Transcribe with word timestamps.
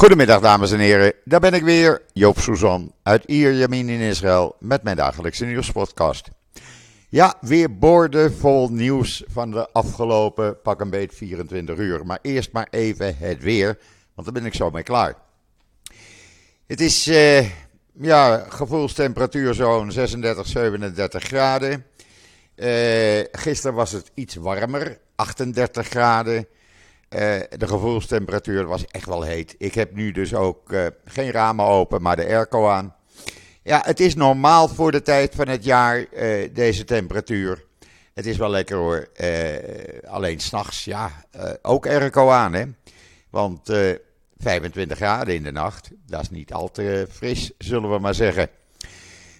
Goedemiddag 0.00 0.40
dames 0.40 0.72
en 0.72 0.78
heren, 0.78 1.12
daar 1.24 1.40
ben 1.40 1.54
ik 1.54 1.62
weer, 1.62 2.02
Joop 2.12 2.38
Suzan 2.38 2.92
uit 3.02 3.24
Ierjamin 3.24 3.88
in 3.88 4.00
Israël 4.00 4.56
met 4.58 4.82
mijn 4.82 4.96
dagelijkse 4.96 5.44
nieuwspodcast. 5.44 6.28
Ja, 7.08 7.34
weer 7.40 7.78
boordevol 7.78 8.68
nieuws 8.68 9.24
van 9.28 9.50
de 9.50 9.72
afgelopen 9.72 10.60
pak 10.62 10.80
een 10.80 10.90
beet 10.90 11.14
24 11.14 11.78
uur. 11.78 12.06
Maar 12.06 12.18
eerst 12.22 12.52
maar 12.52 12.66
even 12.70 13.16
het 13.18 13.42
weer, 13.42 13.78
want 14.14 14.26
dan 14.26 14.34
ben 14.34 14.44
ik 14.44 14.54
zo 14.54 14.70
mee 14.70 14.82
klaar. 14.82 15.14
Het 16.66 16.80
is, 16.80 17.08
uh, 17.08 17.50
ja, 17.92 18.46
gevoelstemperatuur 18.48 19.54
zo'n 19.54 19.92
36, 19.92 20.46
37 20.46 21.22
graden. 21.22 21.86
Uh, 22.56 23.24
gisteren 23.32 23.76
was 23.76 23.92
het 23.92 24.10
iets 24.14 24.34
warmer, 24.34 24.98
38 25.14 25.88
graden. 25.88 26.46
Uh, 27.16 27.40
de 27.56 27.66
gevoelstemperatuur 27.66 28.66
was 28.66 28.86
echt 28.86 29.06
wel 29.06 29.22
heet. 29.22 29.54
Ik 29.58 29.74
heb 29.74 29.94
nu 29.94 30.12
dus 30.12 30.34
ook 30.34 30.72
uh, 30.72 30.86
geen 31.04 31.30
ramen 31.30 31.64
open, 31.64 32.02
maar 32.02 32.16
de 32.16 32.26
airco 32.26 32.68
aan. 32.68 32.94
Ja, 33.62 33.82
het 33.84 34.00
is 34.00 34.14
normaal 34.14 34.68
voor 34.68 34.92
de 34.92 35.02
tijd 35.02 35.34
van 35.34 35.48
het 35.48 35.64
jaar, 35.64 36.06
uh, 36.12 36.48
deze 36.52 36.84
temperatuur. 36.84 37.64
Het 38.14 38.26
is 38.26 38.36
wel 38.36 38.50
lekker 38.50 38.76
hoor. 38.76 39.08
alleen 40.06 40.40
s'nachts, 40.40 40.84
ja, 40.84 41.24
ook 41.62 41.86
airco 41.86 42.28
aan 42.28 42.52
hè. 42.52 42.64
Want 43.30 43.72
25 44.38 44.96
graden 44.96 45.34
in 45.34 45.42
de 45.42 45.52
nacht, 45.52 45.90
dat 46.06 46.20
is 46.20 46.30
niet 46.30 46.52
al 46.52 46.70
te 46.70 47.06
fris, 47.10 47.50
zullen 47.58 47.90
we 47.90 47.98
maar 47.98 48.14
zeggen. 48.14 48.48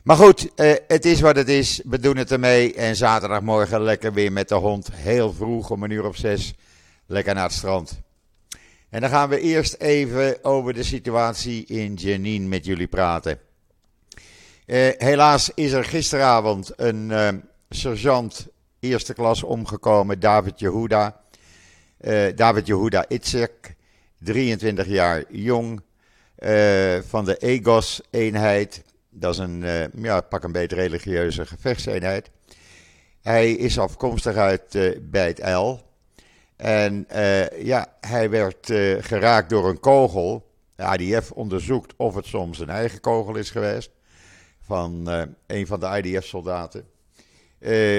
Maar 0.05 0.17
goed, 0.17 0.51
het 0.87 1.05
is 1.05 1.21
wat 1.21 1.37
het 1.37 1.49
is. 1.49 1.81
We 1.85 1.99
doen 1.99 2.17
het 2.17 2.33
ermee. 2.33 2.75
En 2.75 2.97
zaterdagmorgen 2.97 3.83
lekker 3.83 4.13
weer 4.13 4.33
met 4.33 4.49
de 4.49 4.55
hond. 4.55 4.89
Heel 4.93 5.33
vroeg 5.33 5.71
om 5.71 5.83
een 5.83 5.91
uur 5.91 6.05
of 6.05 6.17
zes 6.17 6.55
lekker 7.11 7.35
naar 7.35 7.45
het 7.45 7.53
strand. 7.53 8.01
En 8.89 9.01
dan 9.01 9.11
gaan 9.11 9.29
we 9.29 9.41
eerst 9.41 9.75
even 9.75 10.45
over 10.45 10.75
de 10.75 10.83
situatie 10.83 11.67
in 11.67 11.95
Jenin 11.95 12.49
met 12.49 12.65
jullie 12.65 12.87
praten. 12.87 13.39
Uh, 14.67 14.89
helaas 14.97 15.51
is 15.55 15.73
er 15.73 15.85
gisteravond 15.85 16.73
een 16.77 17.11
uh, 17.11 17.29
sergeant 17.69 18.49
eerste 18.81 19.15
klas 19.15 19.43
omgekomen, 19.43 20.21
David 20.21 20.59
Jehuda. 20.59 21.21
Uh, 22.01 22.37
David 22.37 22.67
Jehuda 22.67 23.05
Itzek, 23.09 23.75
23 24.19 24.87
jaar 24.87 25.25
jong, 25.29 25.83
van 27.09 27.25
de 27.25 27.37
EGOS-eenheid. 27.37 28.85
Dat 29.11 29.33
is 29.33 29.39
een, 29.39 29.91
ja, 29.95 30.21
pak 30.21 30.45
een 30.45 30.53
beetje 30.53 30.77
religieuze 30.77 31.47
gevechtseenheid. 31.47 32.31
Hij 33.23 33.53
is 33.53 33.79
afkomstig 33.79 34.37
uit 34.37 34.79
Beit 35.11 35.41
El. 35.41 35.90
En 36.61 37.07
uh, 37.13 37.65
ja, 37.65 37.87
hij 38.01 38.31
werd 38.31 38.69
uh, 38.69 39.03
geraakt 39.03 39.51
door 39.51 39.69
een 39.69 39.81
kogel. 39.81 40.49
IDF 40.97 41.31
onderzoekt 41.31 41.95
of 41.97 42.15
het 42.15 42.27
soms 42.27 42.59
een 42.59 42.69
eigen 42.69 43.01
kogel 43.01 43.37
is 43.37 43.51
geweest. 43.51 43.91
Van 44.61 45.05
uh, 45.09 45.23
een 45.47 45.67
van 45.67 45.81
de 45.81 46.01
IDF-soldaten. 46.03 46.85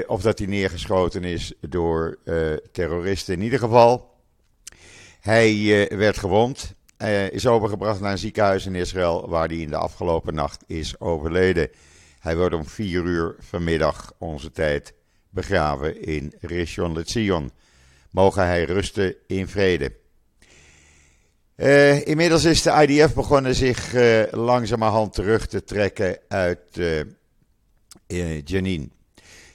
of 0.08 0.22
dat 0.22 0.38
hij 0.38 0.48
neergeschoten 0.48 1.24
is 1.24 1.54
door 1.60 2.20
terroristen. 2.72 3.34
In 3.34 3.42
ieder 3.42 3.60
geval, 3.60 4.14
hij 5.20 5.88
werd 5.98 6.18
gewond. 6.18 6.74
is 7.30 7.48
overgebracht 7.48 8.00
naar 8.00 8.12
een 8.12 8.18
ziekenhuis 8.18 8.66
in 8.66 8.76
Israël. 8.76 9.30
Waar 9.30 9.48
hij 9.48 9.58
in 9.58 9.70
de 9.70 9.78
afgelopen 9.78 10.34
nacht 10.34 10.64
is 10.68 11.00
overleden. 11.00 11.70
Hij 12.20 12.38
wordt 12.38 12.56
om 12.56 12.66
vier 12.66 13.04
uur 13.04 13.36
vanmiddag 13.40 14.14
onze 14.18 14.52
tijd 14.52 14.94
begraven 15.30 16.02
in 16.02 16.34
Rishon 16.40 16.94
LeZion. 16.94 17.52
Mogen 18.12 18.46
hij 18.46 18.64
rusten 18.64 19.16
in 19.28 19.48
vrede. 19.48 20.00
Uh, 21.62 22.08
inmiddels 22.08 22.44
is 22.44 22.62
de 22.62 22.88
IDF 22.88 23.14
begonnen 23.14 23.56
zich 23.56 23.94
uh, 23.94 24.24
langzamerhand 24.32 25.14
terug 25.14 25.48
te 25.48 25.64
trekken 25.64 26.18
uit 26.28 26.78
uh, 26.78 28.42
Jenin. 28.46 28.92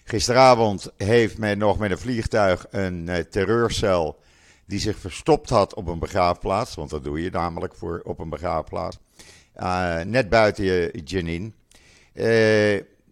Gisteravond 0.05 0.93
heeft 0.97 1.39
men 1.39 1.59
nog 1.59 1.79
met 1.79 1.91
een 1.91 1.99
vliegtuig 1.99 2.67
een 2.71 3.27
terreurcel 3.31 4.19
die 4.67 4.79
zich 4.79 4.99
verstopt 4.99 5.51
had 5.51 5.75
op 5.75 5.87
een 5.87 5.99
begraafplaats, 5.99 6.75
want 6.75 6.91
dat 6.91 7.05
doe 7.05 7.23
je 7.23 7.31
namelijk 7.31 7.75
voor, 7.75 8.01
op 8.05 8.19
een 8.19 8.29
begraafplaats, 8.29 8.99
net 10.05 10.29
buiten 10.29 10.91
Jenin. 11.05 11.55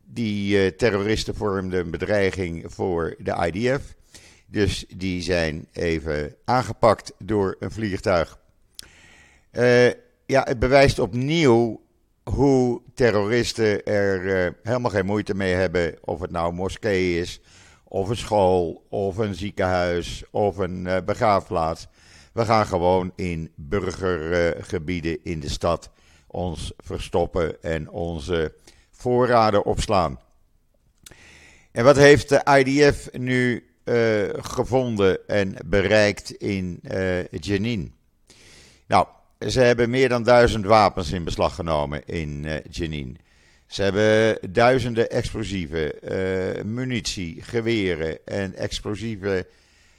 die 0.04 0.76
terroristen 0.76 1.34
vormden 1.34 1.80
een 1.80 1.90
bedreiging 1.90 2.64
voor 2.66 3.14
de 3.18 3.50
IDF. 3.52 3.94
Dus 4.54 4.84
die 4.96 5.22
zijn 5.22 5.66
even 5.72 6.36
aangepakt 6.44 7.12
door 7.18 7.56
een 7.58 7.70
vliegtuig. 7.70 8.38
Uh, 9.52 9.86
ja, 10.26 10.42
het 10.42 10.58
bewijst 10.58 10.98
opnieuw 10.98 11.80
hoe 12.24 12.82
terroristen 12.94 13.84
er 13.84 14.22
uh, 14.22 14.52
helemaal 14.62 14.90
geen 14.90 15.06
moeite 15.06 15.34
mee 15.34 15.54
hebben. 15.54 15.96
Of 16.00 16.20
het 16.20 16.30
nou 16.30 16.48
een 16.48 16.54
moskee 16.54 17.20
is, 17.20 17.40
of 17.84 18.08
een 18.08 18.16
school, 18.16 18.86
of 18.88 19.16
een 19.16 19.34
ziekenhuis, 19.34 20.24
of 20.30 20.56
een 20.56 20.86
uh, 20.86 20.96
begraafplaats. 21.04 21.86
We 22.32 22.44
gaan 22.44 22.66
gewoon 22.66 23.12
in 23.16 23.52
burgergebieden 23.56 25.18
in 25.22 25.40
de 25.40 25.50
stad 25.50 25.90
ons 26.26 26.72
verstoppen 26.76 27.62
en 27.62 27.90
onze 27.90 28.54
voorraden 28.90 29.64
opslaan. 29.64 30.20
En 31.72 31.84
wat 31.84 31.96
heeft 31.96 32.28
de 32.28 32.62
IDF 32.64 33.12
nu 33.12 33.68
uh, 33.84 34.28
gevonden 34.32 35.28
en 35.28 35.54
bereikt 35.66 36.32
in 36.32 36.80
uh, 36.82 37.24
Jenin. 37.26 37.94
Nou, 38.86 39.06
ze 39.48 39.60
hebben 39.60 39.90
meer 39.90 40.08
dan 40.08 40.22
duizend 40.22 40.64
wapens 40.64 41.12
in 41.12 41.24
beslag 41.24 41.54
genomen 41.54 42.06
in 42.06 42.44
uh, 42.44 42.54
Jenin. 42.70 43.18
Ze 43.66 43.82
hebben 43.82 44.38
duizenden 44.52 45.10
explosieven, 45.10 45.92
munitie, 46.74 47.42
geweren 47.42 48.18
en 48.24 48.54
explosieve 48.54 49.46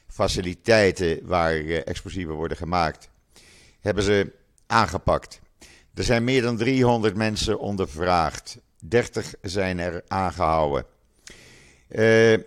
faciliteiten 0.07 1.19
waar 1.23 1.65
explosieven 1.65 2.35
worden 2.35 2.57
gemaakt, 2.57 3.09
hebben 3.81 4.03
ze 4.03 4.31
aangepakt. 4.67 5.39
Er 5.93 6.03
zijn 6.03 6.23
meer 6.23 6.41
dan 6.41 6.57
300 6.57 7.15
mensen 7.15 7.59
ondervraagd. 7.59 8.57
30 8.79 9.33
zijn 9.41 9.79
er 9.79 10.03
aangehouden. 10.07 10.85
Uh, 11.89 12.37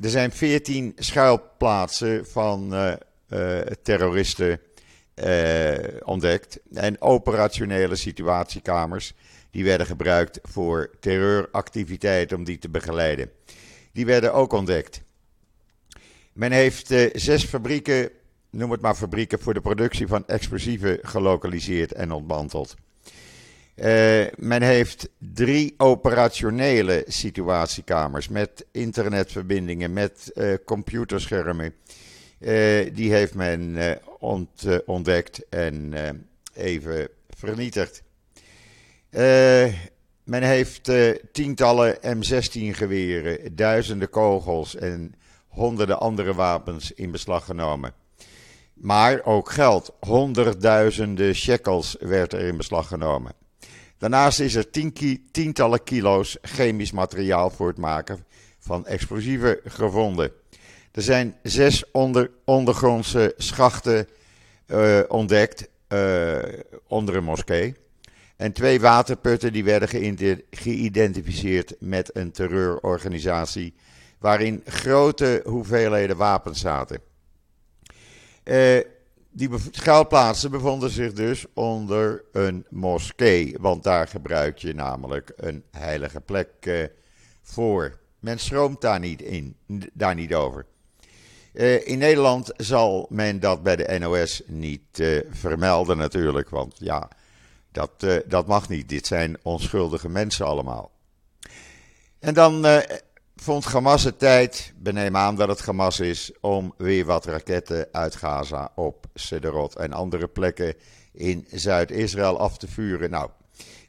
er 0.00 0.10
zijn 0.10 0.32
veertien 0.32 0.92
schuilplaatsen 0.96 2.26
van 2.26 2.74
uh, 2.74 2.92
uh, 3.28 3.60
terroristen 3.82 4.60
uh, 5.14 5.74
ontdekt. 6.04 6.60
En 6.72 7.00
operationele 7.00 7.96
situatiekamers 7.96 9.14
die 9.50 9.64
werden 9.64 9.86
gebruikt 9.86 10.38
voor 10.42 10.90
terreuractiviteiten 11.00 12.36
om 12.36 12.44
die 12.44 12.58
te 12.58 12.68
begeleiden. 12.68 13.30
Die 13.92 14.06
werden 14.06 14.34
ook 14.34 14.52
ontdekt. 14.52 15.02
Men 16.32 16.52
heeft 16.52 16.94
zes 17.12 17.44
fabrieken, 17.44 18.10
noem 18.50 18.70
het 18.70 18.80
maar 18.80 18.94
fabrieken, 18.94 19.40
voor 19.40 19.54
de 19.54 19.60
productie 19.60 20.06
van 20.06 20.26
explosieven 20.26 20.98
gelokaliseerd 21.02 21.92
en 21.92 22.12
ontmanteld. 22.12 22.74
Uh, 23.76 24.26
men 24.36 24.62
heeft 24.62 25.08
drie 25.18 25.74
operationele 25.76 27.04
situatiekamers 27.06 28.28
met 28.28 28.66
internetverbindingen, 28.70 29.92
met 29.92 30.30
uh, 30.34 30.54
computerschermen. 30.64 31.74
Uh, 32.38 32.94
die 32.94 33.12
heeft 33.12 33.34
men 33.34 33.76
ont, 34.18 34.82
ontdekt 34.86 35.48
en 35.48 35.94
even 36.54 37.08
vernietigd. 37.28 38.02
men 40.24 40.42
heeft 40.42 40.90
tientallen 41.32 41.96
M16 41.96 42.76
geweren, 42.76 43.56
duizenden 43.56 44.10
kogels 44.10 44.76
en 44.76 45.14
honderden 45.48 46.00
andere 46.00 46.34
wapens 46.34 46.92
in 46.92 47.10
beslag 47.10 47.44
genomen. 47.44 47.92
Maar 48.74 49.24
ook 49.24 49.50
geld, 49.50 49.92
honderdduizenden 50.00 51.34
shekels 51.34 51.96
werd 51.98 52.32
er 52.32 52.40
in 52.40 52.56
beslag 52.56 52.88
genomen. 52.88 53.32
Daarnaast 54.00 54.40
is 54.40 54.54
er 54.54 54.70
tien 54.70 54.92
tientallen 55.30 55.84
kilo's 55.84 56.38
chemisch 56.42 56.92
materiaal 56.92 57.50
voor 57.50 57.68
het 57.68 57.76
maken 57.76 58.24
van 58.58 58.86
explosieven 58.86 59.60
gevonden. 59.64 60.32
Er 60.92 61.02
zijn 61.02 61.36
zes 61.42 61.90
onder, 61.90 62.30
ondergrondse 62.44 63.34
schachten 63.36 64.08
uh, 64.66 65.00
ontdekt 65.08 65.68
uh, 65.88 66.38
onder 66.86 67.16
een 67.16 67.24
moskee. 67.24 67.76
En 68.36 68.52
twee 68.52 68.80
waterputten 68.80 69.52
die 69.52 69.64
werden 69.64 69.88
geïdentificeerd 70.50 71.74
met 71.78 72.16
een 72.16 72.30
terreurorganisatie 72.30 73.74
waarin 74.18 74.62
grote 74.66 75.42
hoeveelheden 75.44 76.16
wapens 76.16 76.60
zaten. 76.60 77.00
Uh, 78.44 78.78
die 79.30 79.50
schuilplaatsen 79.70 80.50
bevonden 80.50 80.90
zich 80.90 81.12
dus 81.12 81.44
onder 81.54 82.24
een 82.32 82.66
moskee, 82.68 83.56
want 83.60 83.82
daar 83.82 84.08
gebruik 84.08 84.58
je 84.58 84.74
namelijk 84.74 85.32
een 85.36 85.64
heilige 85.70 86.20
plek 86.20 86.48
uh, 86.60 86.84
voor. 87.42 87.98
Men 88.18 88.38
stroomt 88.38 88.80
daar 88.80 88.98
niet, 88.98 89.22
in, 89.22 89.56
daar 89.92 90.14
niet 90.14 90.34
over. 90.34 90.66
Uh, 91.52 91.86
in 91.86 91.98
Nederland 91.98 92.52
zal 92.56 93.06
men 93.10 93.40
dat 93.40 93.62
bij 93.62 93.76
de 93.76 93.98
NOS 93.98 94.42
niet 94.46 94.98
uh, 94.98 95.20
vermelden 95.30 95.96
natuurlijk, 95.96 96.48
want 96.48 96.74
ja, 96.78 97.08
dat, 97.72 98.06
dat 98.26 98.46
mag 98.46 98.68
niet. 98.68 98.88
Dit 98.88 99.06
zijn 99.06 99.36
onschuldige 99.42 100.08
mensen 100.08 100.46
allemaal. 100.46 100.90
En 102.18 102.34
dan 102.34 102.66
vond 103.42 103.64
Hamas 103.64 104.04
het 104.04 104.18
tijd, 104.18 104.72
beneem 104.76 105.16
aan 105.16 105.36
dat 105.36 105.48
het 105.48 105.60
Hamas 105.60 106.00
is, 106.00 106.32
om 106.40 106.74
weer 106.76 107.04
wat 107.04 107.24
raketten 107.24 107.88
uit 107.92 108.16
Gaza 108.16 108.72
op 108.74 109.06
Sederot 109.14 109.76
en 109.76 109.92
andere 109.92 110.28
plekken 110.28 110.74
in 111.12 111.46
Zuid-Israël 111.50 112.38
af 112.38 112.58
te 112.58 112.68
vuren. 112.68 113.10
Nou, 113.10 113.30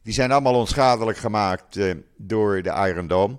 die 0.03 0.13
zijn 0.13 0.31
allemaal 0.31 0.55
onschadelijk 0.55 1.17
gemaakt 1.17 1.79
door 2.17 2.61
de 2.61 2.69
Iron 2.69 3.07
Dome. 3.07 3.37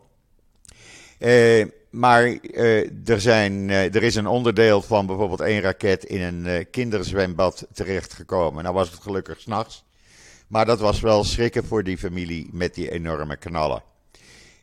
Maar 1.90 2.26
uh, 2.42 3.08
er, 3.08 3.20
zijn, 3.20 3.68
uh, 3.68 3.94
er 3.94 4.02
is 4.02 4.14
een 4.14 4.26
onderdeel 4.26 4.82
van 4.82 5.06
bijvoorbeeld 5.06 5.40
één 5.40 5.60
raket 5.60 6.04
in 6.04 6.20
een 6.20 6.44
uh, 6.46 6.64
kinderzwembad 6.70 7.66
terechtgekomen. 7.72 8.62
Nou 8.62 8.74
was 8.74 8.90
het 8.90 9.02
gelukkig 9.02 9.40
s'nachts. 9.40 9.84
Maar 10.46 10.66
dat 10.66 10.80
was 10.80 11.00
wel 11.00 11.24
schrikken 11.24 11.64
voor 11.64 11.84
die 11.84 11.98
familie 11.98 12.48
met 12.52 12.74
die 12.74 12.90
enorme 12.90 13.36
knallen. 13.36 13.82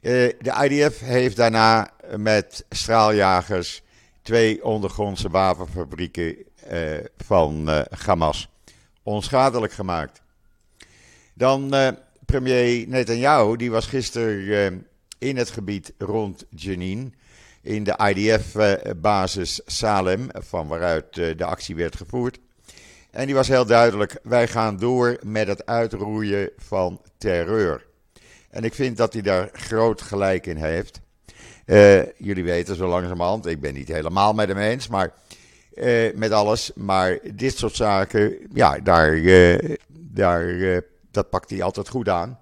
De 0.02 0.68
IDF 0.70 1.00
heeft 1.00 1.36
daarna 1.36 1.92
met 2.16 2.66
straaljagers 2.70 3.82
twee 4.22 4.64
ondergrondse 4.64 5.30
wapenfabrieken 5.30 6.36
van 7.18 7.70
Hamas 8.06 8.50
onschadelijk 9.04 9.74
gemaakt. 9.74 10.22
Dan 11.34 11.76
premier 12.26 12.88
Netanyahu, 12.88 13.56
die 13.56 13.72
was 13.72 13.86
gisteren 13.86 14.88
in 15.18 15.38
het 15.38 15.50
gebied 15.50 15.94
rond 15.98 16.46
Jenin 16.50 17.14
in 17.62 17.84
de 17.84 18.00
IDF-basis 18.14 19.62
Salem, 19.66 20.28
van 20.34 20.68
waaruit 20.68 21.18
eh, 21.18 21.38
de 21.38 21.46
actie 21.46 21.76
werd 21.76 21.96
gevoerd. 21.96 22.40
En 23.12 23.26
die 23.26 23.36
was 23.36 23.48
heel 23.48 23.66
duidelijk: 23.66 24.20
wij 24.24 24.48
gaan 24.48 24.78
door 24.78 25.20
met 25.24 25.48
het 25.48 25.66
uitroeien 25.66 26.50
van 26.58 27.02
terreur. 27.18 27.86
En 28.50 28.64
ik 28.64 28.74
vind 28.74 28.98
dat 28.98 29.14
hij 29.14 29.22
daar 29.22 29.50
groot 29.54 30.02
gelijk 30.02 30.46
in 30.46 30.58
heeft. 30.58 31.02
Uh, 31.66 32.06
jullie 32.18 32.44
weten 32.44 32.76
zo 32.76 32.88
langzamerhand, 32.88 33.46
ik 33.46 33.62
ben 33.62 33.74
niet 33.74 33.88
helemaal 33.88 34.34
met 34.34 34.48
hem 34.48 34.58
eens, 34.58 34.88
maar 34.88 35.14
uh, 35.74 36.14
met 36.16 36.32
alles. 36.32 36.72
Maar 36.76 37.20
dit 37.34 37.58
soort 37.58 37.76
zaken, 37.76 38.38
ja, 38.54 38.80
daar, 38.80 39.14
uh, 39.14 39.76
daar, 39.90 40.82
dat 41.12 41.30
pakt 41.30 41.50
hij 41.50 41.64
altijd 41.64 41.90
goed 41.90 42.10
aan. 42.10 42.40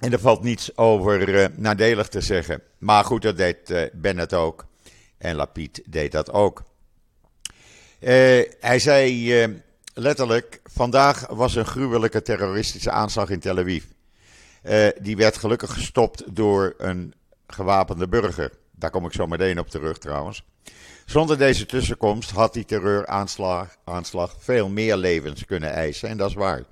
En 0.00 0.12
er 0.12 0.18
valt 0.18 0.42
niets 0.42 0.76
over 0.76 1.50
nadelig 1.56 2.08
te 2.08 2.20
zeggen. 2.20 2.62
Maar 2.78 3.04
goed, 3.04 3.22
dat 3.22 3.36
deed 3.36 3.90
Bennett 3.92 4.34
ook. 4.34 4.66
En 5.18 5.34
Lapid 5.34 5.82
deed 5.86 6.12
dat 6.12 6.30
ook. 6.32 6.62
Hij 7.98 8.78
zei 8.78 9.62
letterlijk: 9.94 10.60
Vandaag 10.64 11.26
was 11.26 11.54
een 11.54 11.66
gruwelijke 11.66 12.22
terroristische 12.22 12.90
aanslag 12.90 13.30
in 13.30 13.40
Tel 13.40 13.58
Aviv. 13.58 13.84
Die 15.00 15.16
werd 15.16 15.36
gelukkig 15.36 15.72
gestopt 15.72 16.36
door 16.36 16.74
een 16.78 17.14
gewapende 17.46 18.08
burger. 18.08 18.52
Daar 18.70 18.90
kom 18.90 19.06
ik 19.06 19.12
zo 19.12 19.26
meteen 19.26 19.58
op 19.58 19.68
terug 19.68 19.98
trouwens. 19.98 20.44
Zonder 21.04 21.38
deze 21.38 21.66
tussenkomst 21.66 22.30
had 22.30 22.52
die 22.52 22.64
terreuraanslag 22.64 23.76
aanslag 23.84 24.36
veel 24.38 24.68
meer 24.68 24.96
levens 24.96 25.44
kunnen 25.44 25.70
eisen. 25.70 26.08
En 26.08 26.16
dat 26.16 26.28
is 26.28 26.34
waar. 26.34 26.62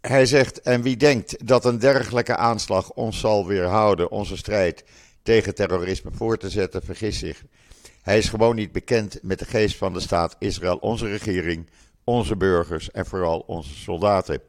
Hij 0.00 0.26
zegt, 0.26 0.60
en 0.60 0.82
wie 0.82 0.96
denkt 0.96 1.46
dat 1.46 1.64
een 1.64 1.78
dergelijke 1.78 2.36
aanslag 2.36 2.90
ons 2.90 3.20
zal 3.20 3.46
weerhouden 3.46 4.10
onze 4.10 4.36
strijd 4.36 4.84
tegen 5.22 5.54
terrorisme 5.54 6.10
voor 6.14 6.36
te 6.36 6.50
zetten, 6.50 6.82
vergis 6.82 7.18
zich. 7.18 7.42
Hij 8.02 8.18
is 8.18 8.28
gewoon 8.28 8.56
niet 8.56 8.72
bekend 8.72 9.18
met 9.22 9.38
de 9.38 9.44
geest 9.44 9.76
van 9.76 9.92
de 9.92 10.00
staat 10.00 10.36
Israël, 10.38 10.76
onze 10.76 11.06
regering, 11.06 11.68
onze 12.04 12.36
burgers 12.36 12.90
en 12.90 13.06
vooral 13.06 13.44
onze 13.46 13.74
soldaten. 13.74 14.40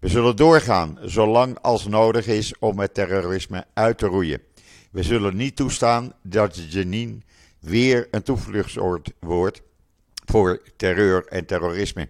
We 0.00 0.08
zullen 0.08 0.36
doorgaan 0.36 0.98
zolang 1.02 1.58
als 1.60 1.86
nodig 1.86 2.26
is 2.26 2.58
om 2.58 2.78
het 2.78 2.94
terrorisme 2.94 3.64
uit 3.74 3.98
te 3.98 4.06
roeien. 4.06 4.42
We 4.90 5.02
zullen 5.02 5.36
niet 5.36 5.56
toestaan 5.56 6.12
dat 6.22 6.72
Jenin 6.72 7.24
weer 7.58 8.08
een 8.10 8.22
toevluchtsoord 8.22 9.12
wordt 9.18 9.62
voor 10.24 10.62
terreur 10.76 11.26
en 11.26 11.46
terrorisme. 11.46 12.08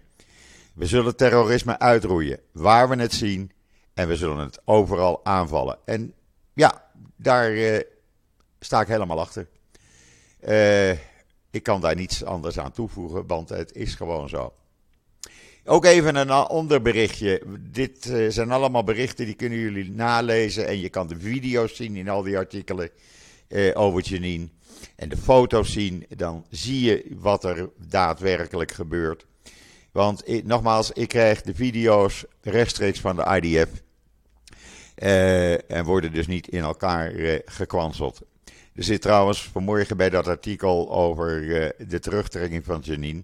We 0.73 0.85
zullen 0.85 1.15
terrorisme 1.15 1.79
uitroeien 1.79 2.39
waar 2.51 2.89
we 2.89 2.95
het 2.95 3.13
zien 3.13 3.51
en 3.93 4.07
we 4.07 4.15
zullen 4.15 4.37
het 4.37 4.61
overal 4.65 5.25
aanvallen. 5.25 5.77
En 5.85 6.13
ja, 6.53 6.89
daar 7.15 7.51
uh, 7.51 7.79
sta 8.59 8.81
ik 8.81 8.87
helemaal 8.87 9.19
achter. 9.19 9.47
Uh, 10.47 10.91
ik 11.49 11.63
kan 11.63 11.81
daar 11.81 11.95
niets 11.95 12.23
anders 12.23 12.59
aan 12.59 12.71
toevoegen, 12.71 13.27
want 13.27 13.49
het 13.49 13.75
is 13.75 13.95
gewoon 13.95 14.29
zo. 14.29 14.53
Ook 15.65 15.85
even 15.85 16.15
een 16.15 16.29
ander 16.29 16.81
berichtje. 16.81 17.41
Dit 17.59 18.05
uh, 18.05 18.29
zijn 18.29 18.51
allemaal 18.51 18.83
berichten 18.83 19.25
die 19.25 19.35
kunnen 19.35 19.57
jullie 19.57 19.91
nalezen. 19.91 20.67
En 20.67 20.79
je 20.79 20.89
kan 20.89 21.07
de 21.07 21.19
video's 21.19 21.75
zien 21.75 21.95
in 21.95 22.09
al 22.09 22.21
die 22.21 22.37
artikelen 22.37 22.89
over 23.73 24.01
Janine. 24.01 24.49
En 24.95 25.09
de 25.09 25.17
foto's 25.17 25.71
zien. 25.71 26.05
Dan 26.15 26.45
zie 26.49 26.81
je 26.81 27.05
wat 27.19 27.43
er 27.43 27.69
daadwerkelijk 27.89 28.71
gebeurt. 28.71 29.25
Want 29.91 30.43
nogmaals, 30.43 30.91
ik 30.91 31.07
krijg 31.07 31.41
de 31.41 31.55
video's 31.55 32.25
rechtstreeks 32.41 32.99
van 32.99 33.15
de 33.15 33.39
IDF. 33.41 33.69
En 35.67 35.85
worden 35.85 36.13
dus 36.13 36.27
niet 36.27 36.47
in 36.47 36.61
elkaar 36.61 37.11
gekwanseld. 37.45 38.21
Er 38.75 38.83
zit 38.83 39.01
trouwens 39.01 39.43
vanmorgen 39.43 39.97
bij 39.97 40.09
dat 40.09 40.27
artikel 40.27 40.91
over 40.91 41.41
de 41.87 41.99
terugtrekking 41.99 42.65
van 42.65 42.79
Janine 42.83 43.23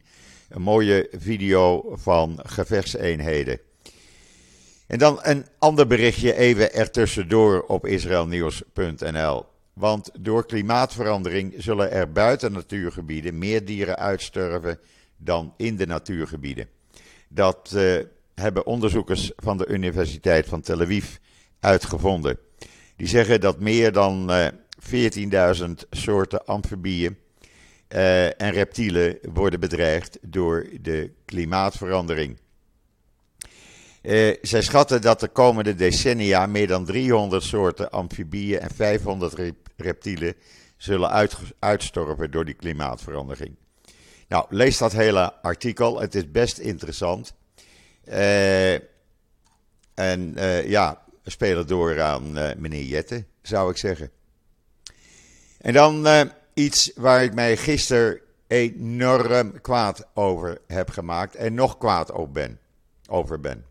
een 0.50 0.62
mooie 0.62 1.08
video 1.12 1.96
van 1.96 2.40
gevechtseenheden. 2.44 3.60
En 4.88 4.98
dan 5.00 5.20
een 5.22 5.46
ander 5.58 5.88
berichtje 5.88 6.36
even 6.36 6.74
ertussendoor 6.74 7.62
op 7.62 7.86
israelnieuws.nl. 7.86 9.46
Want 9.74 10.12
door 10.20 10.46
klimaatverandering 10.46 11.54
zullen 11.58 11.92
er 11.92 12.12
buiten 12.12 12.52
natuurgebieden 12.52 13.38
meer 13.38 13.66
dieren 13.66 13.98
uitsterven 13.98 14.80
dan 15.18 15.54
in 15.58 15.76
de 15.76 15.86
natuurgebieden. 15.86 16.70
Dat 17.30 17.72
uh, 17.76 18.00
hebben 18.36 18.66
onderzoekers 18.66 19.32
van 19.36 19.58
de 19.58 19.68
Universiteit 19.68 20.48
van 20.48 20.62
Tel 20.62 20.82
Aviv 20.82 21.16
uitgevonden. 21.60 22.38
Die 22.96 23.08
zeggen 23.08 23.42
dat 23.42 23.60
meer 23.60 23.92
dan 23.92 24.32
uh, 24.32 24.48
eh, 24.48 24.54
14.000 25.60 25.72
soorten 25.90 26.46
amfibieën 26.46 27.18
uh, 27.90 28.42
en 28.42 28.52
reptielen 28.52 29.20
worden 29.22 29.60
bedreigd 29.60 30.18
door 30.22 30.68
de 30.82 31.12
klimaatverandering. 31.26 32.38
Uh, 34.02 34.36
zij 34.42 34.62
schatten 34.62 35.02
dat 35.02 35.20
de 35.20 35.28
komende 35.28 35.76
decennia 35.76 36.46
meer 36.46 36.68
dan 36.68 36.86
300 36.86 37.44
soorten 37.44 37.92
amfibieën 37.92 38.60
en 38.60 38.70
500 38.76 39.54
reptielen 39.78 40.34
zullen 40.78 41.10
uit, 41.10 41.38
uitstorven 41.60 42.32
door 42.32 42.46
die 42.46 42.54
klimaatverandering. 42.54 43.56
Nou, 44.28 44.46
lees 44.50 44.78
dat 44.78 44.92
hele 44.92 45.34
artikel. 45.42 46.00
Het 46.00 46.16
is 46.16 46.32
best 46.32 46.58
interessant. 46.58 47.34
Uh, 48.06 48.74
en 49.94 50.34
ja, 50.66 51.02
spelen 51.24 51.68
door 51.68 52.02
aan 52.02 52.34
meneer 52.34 52.84
Jette, 52.84 53.26
zou 53.42 53.72
ik 53.72 53.78
zeggen. 53.78 54.12
En 55.58 55.74
dan 55.74 56.08
iets 56.58 56.92
waar 56.96 57.24
ik 57.24 57.34
mij 57.34 57.58
gisteren 57.58 58.20
enorm 58.48 59.62
kwaad 59.62 60.06
over 60.14 60.58
heb 60.68 60.90
gemaakt. 60.90 61.36
En 61.36 61.54
nog 61.54 61.78
kwaad 61.78 62.12
over 62.12 62.32
ben. 62.32 62.60
Over 63.10 63.40
ben. 63.40 63.66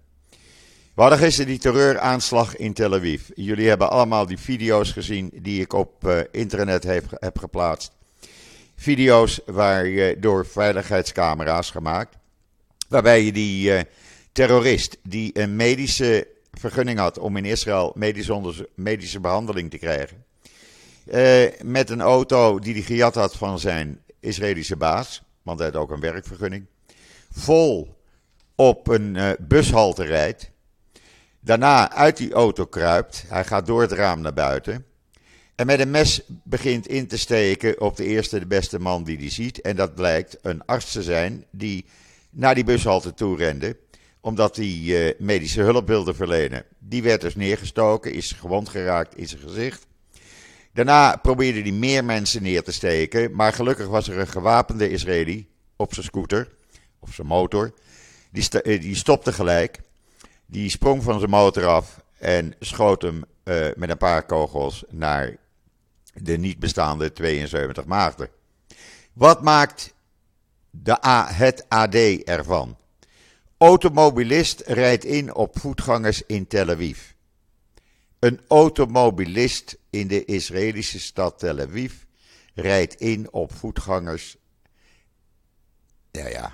We 0.94 1.02
hadden 1.02 1.18
gisteren 1.18 1.50
die 1.50 1.58
terreuraanslag 1.58 2.56
in 2.56 2.72
Tel 2.72 2.94
Aviv. 2.94 3.28
Jullie 3.34 3.68
hebben 3.68 3.90
allemaal 3.90 4.26
die 4.26 4.38
video's 4.38 4.92
gezien 4.92 5.30
die 5.34 5.60
ik 5.60 5.72
op 5.72 6.26
internet 6.30 6.82
heb, 6.82 7.04
heb 7.10 7.38
geplaatst 7.38 7.96
video's 8.76 9.40
waar 9.46 9.86
je 9.86 10.16
door 10.18 10.46
veiligheidscamera's 10.46 11.70
gemaakt. 11.70 12.16
Waarbij 12.88 13.24
je 13.24 13.32
die 13.32 13.70
uh, 13.70 13.80
terrorist 14.32 14.96
die 15.02 15.38
een 15.38 15.56
medische 15.56 16.26
vergunning 16.52 16.98
had 16.98 17.18
om 17.18 17.36
in 17.36 17.44
Israël 17.44 17.96
medische 18.74 19.20
behandeling 19.20 19.70
te 19.70 19.78
krijgen. 19.78 20.24
Uh, 21.12 21.44
met 21.62 21.90
een 21.90 22.00
auto 22.00 22.58
die 22.58 22.72
hij 22.72 22.82
gejat 22.82 23.14
had 23.14 23.36
van 23.36 23.58
zijn 23.58 24.00
Israëlische 24.20 24.76
baas, 24.76 25.22
want 25.42 25.58
hij 25.58 25.68
had 25.68 25.76
ook 25.76 25.90
een 25.90 26.00
werkvergunning. 26.00 26.66
Vol 27.30 27.96
op 28.54 28.88
een 28.88 29.14
uh, 29.14 29.30
bushalte 29.38 30.04
rijdt. 30.04 30.50
Daarna 31.40 31.92
uit 31.92 32.16
die 32.16 32.32
auto 32.32 32.66
kruipt. 32.66 33.24
Hij 33.28 33.44
gaat 33.44 33.66
door 33.66 33.80
het 33.80 33.92
raam 33.92 34.20
naar 34.20 34.34
buiten. 34.34 34.84
En 35.54 35.66
met 35.66 35.80
een 35.80 35.90
mes 35.90 36.22
begint 36.26 36.86
in 36.86 37.06
te 37.06 37.18
steken 37.18 37.80
op 37.80 37.96
de 37.96 38.04
eerste, 38.04 38.38
de 38.38 38.46
beste 38.46 38.78
man 38.78 39.04
die 39.04 39.16
hij 39.16 39.30
ziet. 39.30 39.60
En 39.60 39.76
dat 39.76 39.94
blijkt 39.94 40.38
een 40.42 40.64
arts 40.64 40.92
te 40.92 41.02
zijn 41.02 41.44
die 41.50 41.84
naar 42.30 42.54
die 42.54 42.64
bushalte 42.64 43.14
toe 43.14 43.36
rende. 43.36 43.76
Omdat 44.20 44.56
hij 44.56 44.66
uh, 44.66 45.12
medische 45.18 45.60
hulp 45.60 45.86
wilde 45.86 46.14
verlenen. 46.14 46.64
Die 46.78 47.02
werd 47.02 47.20
dus 47.20 47.34
neergestoken, 47.34 48.12
is 48.12 48.32
gewond 48.32 48.68
geraakt 48.68 49.16
in 49.16 49.28
zijn 49.28 49.40
gezicht. 49.40 49.86
Daarna 50.76 51.16
probeerde 51.16 51.60
hij 51.60 51.72
meer 51.72 52.04
mensen 52.04 52.42
neer 52.42 52.62
te 52.62 52.72
steken, 52.72 53.34
maar 53.34 53.52
gelukkig 53.52 53.86
was 53.86 54.08
er 54.08 54.18
een 54.18 54.28
gewapende 54.28 54.90
Israëli 54.90 55.48
op 55.76 55.94
zijn 55.94 56.06
scooter, 56.06 56.48
of 56.98 57.14
zijn 57.14 57.26
motor. 57.26 57.74
Die, 58.30 58.48
eh, 58.60 58.80
die 58.80 58.94
stopte 58.94 59.32
gelijk, 59.32 59.80
die 60.46 60.70
sprong 60.70 61.02
van 61.02 61.18
zijn 61.18 61.30
motor 61.30 61.66
af 61.66 62.00
en 62.18 62.54
schoot 62.60 63.02
hem 63.02 63.24
uh, 63.44 63.66
met 63.76 63.90
een 63.90 63.96
paar 63.96 64.26
kogels 64.26 64.84
naar 64.88 65.36
de 66.14 66.38
niet 66.38 66.58
bestaande 66.58 67.12
72 67.12 67.84
maagden. 67.84 68.28
Wat 69.12 69.42
maakt 69.42 69.94
de 70.70 70.96
het 71.32 71.64
AD 71.68 71.94
ervan? 72.24 72.76
Automobilist 73.58 74.60
rijdt 74.60 75.04
in 75.04 75.34
op 75.34 75.58
voetgangers 75.58 76.22
in 76.26 76.46
Tel 76.46 76.68
Aviv. 76.68 77.14
Een 78.26 78.40
automobilist 78.48 79.78
in 79.90 80.06
de 80.06 80.24
Israëlische 80.24 81.00
stad 81.00 81.38
Tel 81.38 81.58
Aviv 81.58 81.92
rijdt 82.54 82.94
in 82.94 83.32
op 83.32 83.52
voetgangers. 83.52 84.36
Ja, 86.10 86.28
ja, 86.28 86.52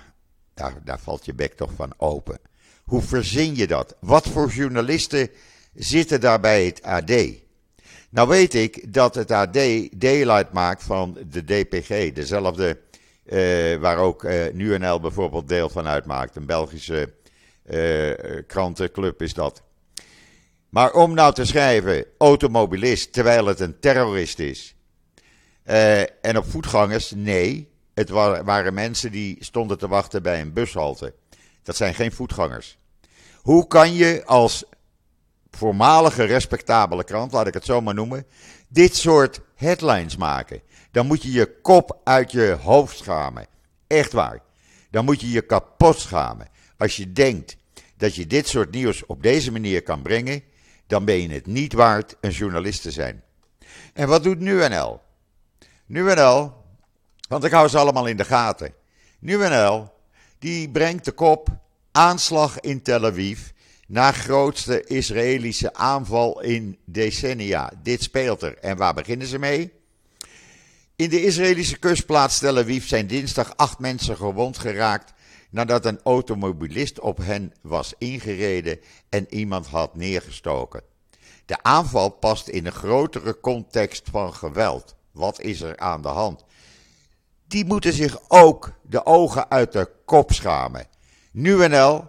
daar, 0.83 0.99
valt 0.99 1.25
je 1.25 1.33
bek 1.33 1.53
toch 1.53 1.71
van 1.75 1.93
open. 1.97 2.39
Hoe 2.83 3.01
verzin 3.01 3.55
je 3.55 3.67
dat? 3.67 3.95
Wat 3.99 4.27
voor 4.27 4.49
journalisten 4.49 5.29
zitten 5.73 6.21
daar 6.21 6.39
bij 6.39 6.65
het 6.65 6.81
AD? 6.81 7.11
Nou 8.09 8.27
weet 8.27 8.53
ik 8.53 8.93
dat 8.93 9.15
het 9.15 9.31
AD 9.31 9.59
deel 9.91 10.29
uitmaakt 10.29 10.83
van 10.83 11.17
de 11.29 11.43
DPG, 11.43 12.13
dezelfde 12.13 12.79
uh, 13.25 13.75
waar 13.75 13.97
ook 13.97 14.23
uh, 14.23 14.45
eh, 14.45 14.53
NuNL 14.53 14.99
bijvoorbeeld 14.99 15.47
deel 15.47 15.69
van 15.69 15.87
uitmaakt. 15.87 16.35
Een 16.35 16.45
Belgische 16.45 17.13
uh, 17.65 18.13
krantenclub 18.47 19.21
is 19.21 19.33
dat. 19.33 19.63
Maar 20.73 20.93
om 20.93 21.13
nou 21.13 21.33
te 21.33 21.45
schrijven 21.45 22.05
automobilist 22.17 23.13
terwijl 23.13 23.45
het 23.45 23.59
een 23.59 23.79
terrorist 23.79 24.39
is. 24.39 24.75
en 26.21 26.37
op 26.37 26.45
voetgangers, 26.45 27.11
nee. 27.15 27.71
Het 27.93 28.09
waren 28.09 28.73
mensen 28.73 29.11
die 29.11 29.37
stonden 29.39 29.77
te 29.77 29.87
wachten 29.87 30.23
bij 30.23 30.41
een 30.41 30.53
bushalte. 30.53 31.13
Dat 31.63 31.75
zijn 31.75 31.93
geen 31.93 32.11
voetgangers. 32.11 32.77
Hoe 33.41 33.67
kan 33.67 33.93
je 33.93 34.25
als 34.25 34.63
voormalige 35.51 36.23
respectabele 36.23 37.03
krant, 37.03 37.31
laat 37.31 37.47
ik 37.47 37.53
het 37.53 37.65
zo 37.65 37.81
maar 37.81 37.93
noemen, 37.93 38.25
dit 38.67 38.95
soort 38.95 39.41
headlines 39.55 40.17
maken? 40.17 40.61
Dan 40.91 41.07
moet 41.07 41.23
je 41.23 41.31
je 41.31 41.61
kop 41.61 41.99
uit 42.03 42.31
je 42.31 42.57
hoofd 42.61 42.97
schamen. 42.97 43.47
Echt 43.87 44.11
waar. 44.11 44.41
Dan 44.91 45.05
moet 45.05 45.21
je 45.21 45.29
je 45.29 45.41
kapot 45.41 45.99
schamen. 45.99 46.47
Als 46.77 46.95
je 46.95 47.11
denkt 47.11 47.57
dat 47.97 48.15
je 48.15 48.27
dit 48.27 48.47
soort 48.47 48.71
nieuws 48.71 49.05
op 49.05 49.23
deze 49.23 49.51
manier 49.51 49.83
kan 49.83 50.01
brengen, 50.01 50.43
dan 50.93 51.05
ben 51.05 51.21
je 51.21 51.29
het 51.29 51.45
niet 51.45 51.73
waard 51.73 52.15
een 52.21 52.31
journalist 52.31 52.81
te 52.81 52.91
zijn. 52.91 53.23
En 53.93 54.07
wat 54.07 54.23
doet 54.23 54.39
NuNL? 54.39 55.01
NuNL, 55.85 56.53
want 57.27 57.43
ik 57.43 57.51
hou 57.51 57.67
ze 57.67 57.77
allemaal 57.77 58.05
in 58.05 58.17
de 58.17 58.25
gaten. 58.25 58.73
NuNL, 59.19 59.93
die 60.39 60.69
brengt 60.69 61.05
de 61.05 61.11
kop 61.11 61.47
aanslag 61.91 62.59
in 62.59 62.81
Tel 62.81 63.05
Aviv 63.05 63.39
na 63.87 64.11
grootste 64.11 64.83
Israëlische 64.83 65.73
aanval 65.73 66.41
in 66.41 66.77
decennia. 66.85 67.71
Dit 67.83 68.03
speelt 68.03 68.41
er. 68.41 68.57
En 68.57 68.77
waar 68.77 68.93
beginnen 68.93 69.27
ze 69.27 69.39
mee? 69.39 69.71
In 70.95 71.09
de 71.09 71.23
Israëlische 71.23 71.77
kustplaats 71.77 72.39
Tel 72.39 72.57
Aviv 72.57 72.87
zijn 72.87 73.07
dinsdag 73.07 73.53
acht 73.55 73.79
mensen 73.79 74.17
gewond 74.17 74.57
geraakt 74.57 75.13
nadat 75.53 75.85
een 75.85 75.99
automobilist 76.03 76.99
op 76.99 77.17
hen 77.17 77.53
was 77.61 77.93
ingereden 77.97 78.79
en 79.09 79.25
iemand 79.29 79.67
had 79.67 79.95
neergestoken. 79.95 80.81
De 81.45 81.63
aanval 81.63 82.09
past 82.09 82.47
in 82.47 82.65
een 82.65 82.71
grotere 82.71 83.39
context 83.39 84.09
van 84.11 84.33
geweld. 84.33 84.95
Wat 85.11 85.41
is 85.41 85.61
er 85.61 85.77
aan 85.77 86.01
de 86.01 86.07
hand? 86.07 86.43
Die 87.47 87.65
moeten 87.65 87.93
zich 87.93 88.19
ook 88.27 88.71
de 88.81 89.05
ogen 89.05 89.49
uit 89.49 89.71
de 89.71 89.89
kop 90.05 90.31
schamen. 90.31 90.87
NL, 91.31 92.05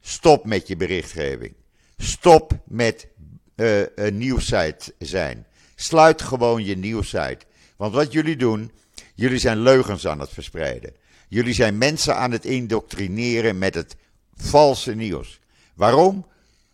stop 0.00 0.44
met 0.44 0.68
je 0.68 0.76
berichtgeving. 0.76 1.54
Stop 1.96 2.52
met 2.64 3.08
uh, 3.56 3.80
een 3.94 4.18
nieuwsite 4.18 4.94
zijn. 4.98 5.46
Sluit 5.74 6.22
gewoon 6.22 6.64
je 6.64 6.76
nieuwsite. 6.76 7.40
Want 7.76 7.94
wat 7.94 8.12
jullie 8.12 8.36
doen, 8.36 8.72
jullie 9.14 9.38
zijn 9.38 9.58
leugens 9.58 10.06
aan 10.06 10.20
het 10.20 10.30
verspreiden. 10.30 11.01
Jullie 11.32 11.54
zijn 11.54 11.78
mensen 11.78 12.16
aan 12.16 12.30
het 12.30 12.44
indoctrineren 12.44 13.58
met 13.58 13.74
het 13.74 13.96
valse 14.34 14.94
nieuws. 14.94 15.40
Waarom? 15.74 16.26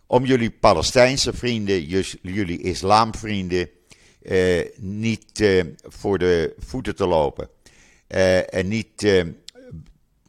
Om 0.07 0.25
jullie 0.25 0.50
Palestijnse 0.50 1.33
vrienden, 1.33 1.85
jullie 2.23 2.62
islamvrienden, 2.62 3.71
eh, 4.23 4.65
niet 4.77 5.41
eh, 5.41 5.65
voor 5.83 6.19
de 6.19 6.55
voeten 6.59 6.97
te 6.97 7.07
lopen. 7.07 7.49
Eh, 8.07 8.55
en 8.55 8.69
niet, 8.69 9.03
eh, 9.03 9.25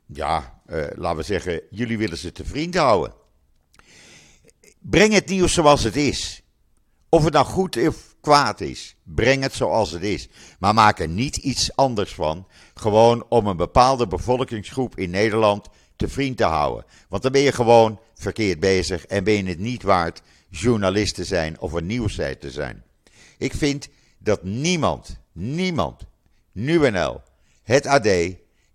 ja, 0.06 0.62
eh, 0.66 0.86
laten 0.96 1.18
we 1.18 1.24
zeggen, 1.24 1.62
jullie 1.70 1.98
willen 1.98 2.18
ze 2.18 2.32
te 2.32 2.46
vriend 2.46 2.76
houden. 2.76 3.14
Breng 4.80 5.14
het 5.14 5.28
nieuws 5.28 5.54
zoals 5.54 5.84
het 5.84 5.96
is. 5.96 6.42
Of 7.10 7.24
het 7.24 7.34
nou 7.34 7.46
goed 7.46 7.88
of 7.88 8.09
kwaad 8.22 8.62
is. 8.62 8.96
Breng 9.04 9.44
het 9.44 9.54
zoals 9.54 9.92
het 9.92 10.02
is. 10.02 10.28
Maar 10.60 10.74
maak 10.74 11.00
er 11.00 11.08
niet 11.08 11.38
iets 11.38 11.76
anders 11.76 12.14
van. 12.14 12.48
Gewoon 12.74 13.26
om 13.30 13.48
een 13.48 13.58
bepaalde 13.58 14.08
bevolkingsgroep 14.08 14.98
in 14.98 15.10
Nederland 15.10 15.68
te 15.96 16.08
vriend 16.08 16.38
te 16.38 16.44
houden. 16.44 16.86
Want 17.10 17.24
dan 17.24 17.32
ben 17.32 17.42
je 17.42 17.52
gewoon 17.52 18.00
verkeerd 18.14 18.60
bezig 18.60 19.06
en 19.06 19.24
ben 19.24 19.34
je 19.34 19.44
het 19.44 19.60
niet 19.60 19.84
waard 19.84 20.22
journalist 20.50 21.16
te 21.16 21.24
zijn 21.24 21.60
of 21.60 21.74
een 21.74 21.86
nieuwsite 21.86 22.38
te 22.40 22.52
zijn. 22.52 22.84
Ik 23.38 23.54
vind 23.54 23.90
dat 24.18 24.44
niemand, 24.44 25.20
niemand, 25.32 26.06
NuNL, 26.52 27.22
het 27.64 27.86
AD 27.86 28.08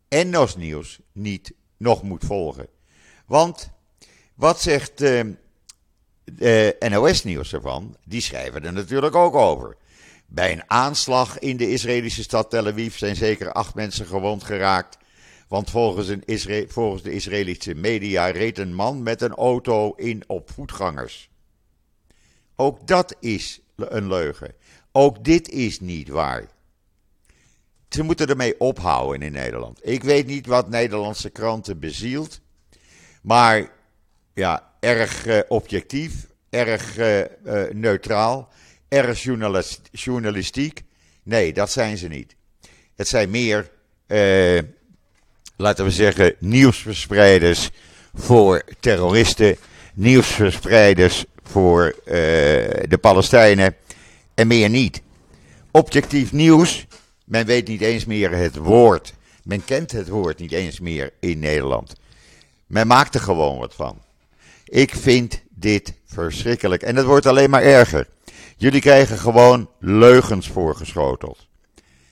en 0.09 0.31
NOS 0.31 0.57
Nieuws 0.57 1.01
niet 1.13 1.53
nog 1.77 2.03
moet 2.03 2.25
volgen. 2.25 2.69
Want 3.27 3.71
wat 4.35 4.61
zegt 4.61 5.03
uh, 5.03 5.21
uh, 6.39 6.69
NOS-nieuws 6.79 7.53
ervan, 7.53 7.97
die 8.05 8.21
schrijven 8.21 8.65
er 8.65 8.73
natuurlijk 8.73 9.15
ook 9.15 9.35
over. 9.35 9.77
Bij 10.27 10.53
een 10.53 10.71
aanslag 10.71 11.39
in 11.39 11.57
de 11.57 11.71
Israëlische 11.71 12.23
stad 12.23 12.51
Tel 12.51 12.67
Aviv 12.67 12.97
zijn 12.97 13.17
zeker 13.17 13.53
acht 13.53 13.75
mensen 13.75 14.07
gewond 14.07 14.45
geraakt. 14.45 14.99
Want 15.49 15.71
volgens, 15.71 16.09
een 16.09 16.69
volgens 16.69 17.03
de 17.03 17.13
Israëlische 17.13 17.75
media 17.75 18.27
reed 18.27 18.59
een 18.59 18.75
man 18.75 19.03
met 19.03 19.23
een 19.23 19.35
auto 19.35 19.93
in 19.93 20.23
op 20.27 20.51
voetgangers. 20.51 21.29
Ook 22.57 22.87
dat 22.87 23.17
is 23.21 23.61
een 23.77 24.09
leugen. 24.09 24.55
Ook 24.93 25.25
dit 25.25 25.49
is 25.49 25.81
niet 25.81 26.09
waar. 26.09 26.49
Ze 27.89 28.03
moeten 28.03 28.27
ermee 28.27 28.61
ophouden 28.61 29.23
in 29.23 29.33
Nederland. 29.33 29.87
Ik 29.89 30.03
weet 30.03 30.27
niet 30.27 30.47
wat 30.47 30.69
Nederlandse 30.69 31.31
kranten 31.31 31.79
bezielt. 31.79 32.41
Maar 33.23 33.71
ja, 34.35 34.74
erg 34.85 35.27
uh, 35.27 35.39
objectief, 35.49 36.13
erg 36.51 36.99
uh, 36.99 37.19
uh, 37.19 37.27
neutraal, 37.73 38.49
erg 38.89 39.23
journalist, 39.23 39.81
journalistiek. 39.91 40.83
Nee, 41.23 41.53
dat 41.53 41.71
zijn 41.71 41.97
ze 41.97 42.09
niet. 42.09 42.37
Het 42.97 43.09
zijn 43.09 43.31
meer, 43.31 43.71
laten 45.57 45.85
we 45.85 45.91
zeggen, 45.91 46.35
nieuwsverspreiders 46.39 47.71
voor 48.15 48.65
terroristen, 48.81 49.57
nieuwsverspreiders 49.95 51.25
voor 51.43 51.95
de 52.05 52.99
Palestijnen 53.01 53.77
en 54.35 54.47
meer 54.47 54.69
niet. 54.69 55.03
Objectief 55.71 56.33
nieuws, 56.33 56.87
men 57.25 57.47
weet 57.47 57.69
niet 57.69 57.81
eens 57.81 58.05
meer 58.05 58.31
het 58.31 58.57
woord. 58.57 59.15
Men 59.45 59.65
kent 59.65 59.93
het 59.93 60.09
woord 60.09 60.39
niet 60.39 60.53
eens 60.53 60.81
meer 60.81 61.13
in 61.21 61.39
Nederland. 61.39 61.95
Men 62.67 62.87
maakt 62.87 63.15
er 63.15 63.21
gewoon 63.21 63.59
wat 63.59 63.75
van. 63.75 64.03
Ik 64.65 64.95
vind 64.95 65.43
dit 65.51 65.95
verschrikkelijk. 66.07 66.83
En 66.83 66.97
het 66.97 67.07
wordt 67.07 67.27
alleen 67.27 67.51
maar 67.51 67.63
erger. 67.63 68.09
Jullie 68.57 68.81
krijgen 68.81 69.19
gewoon 69.19 69.71
leugens 69.79 70.49
voorgeschoteld. 70.49 71.47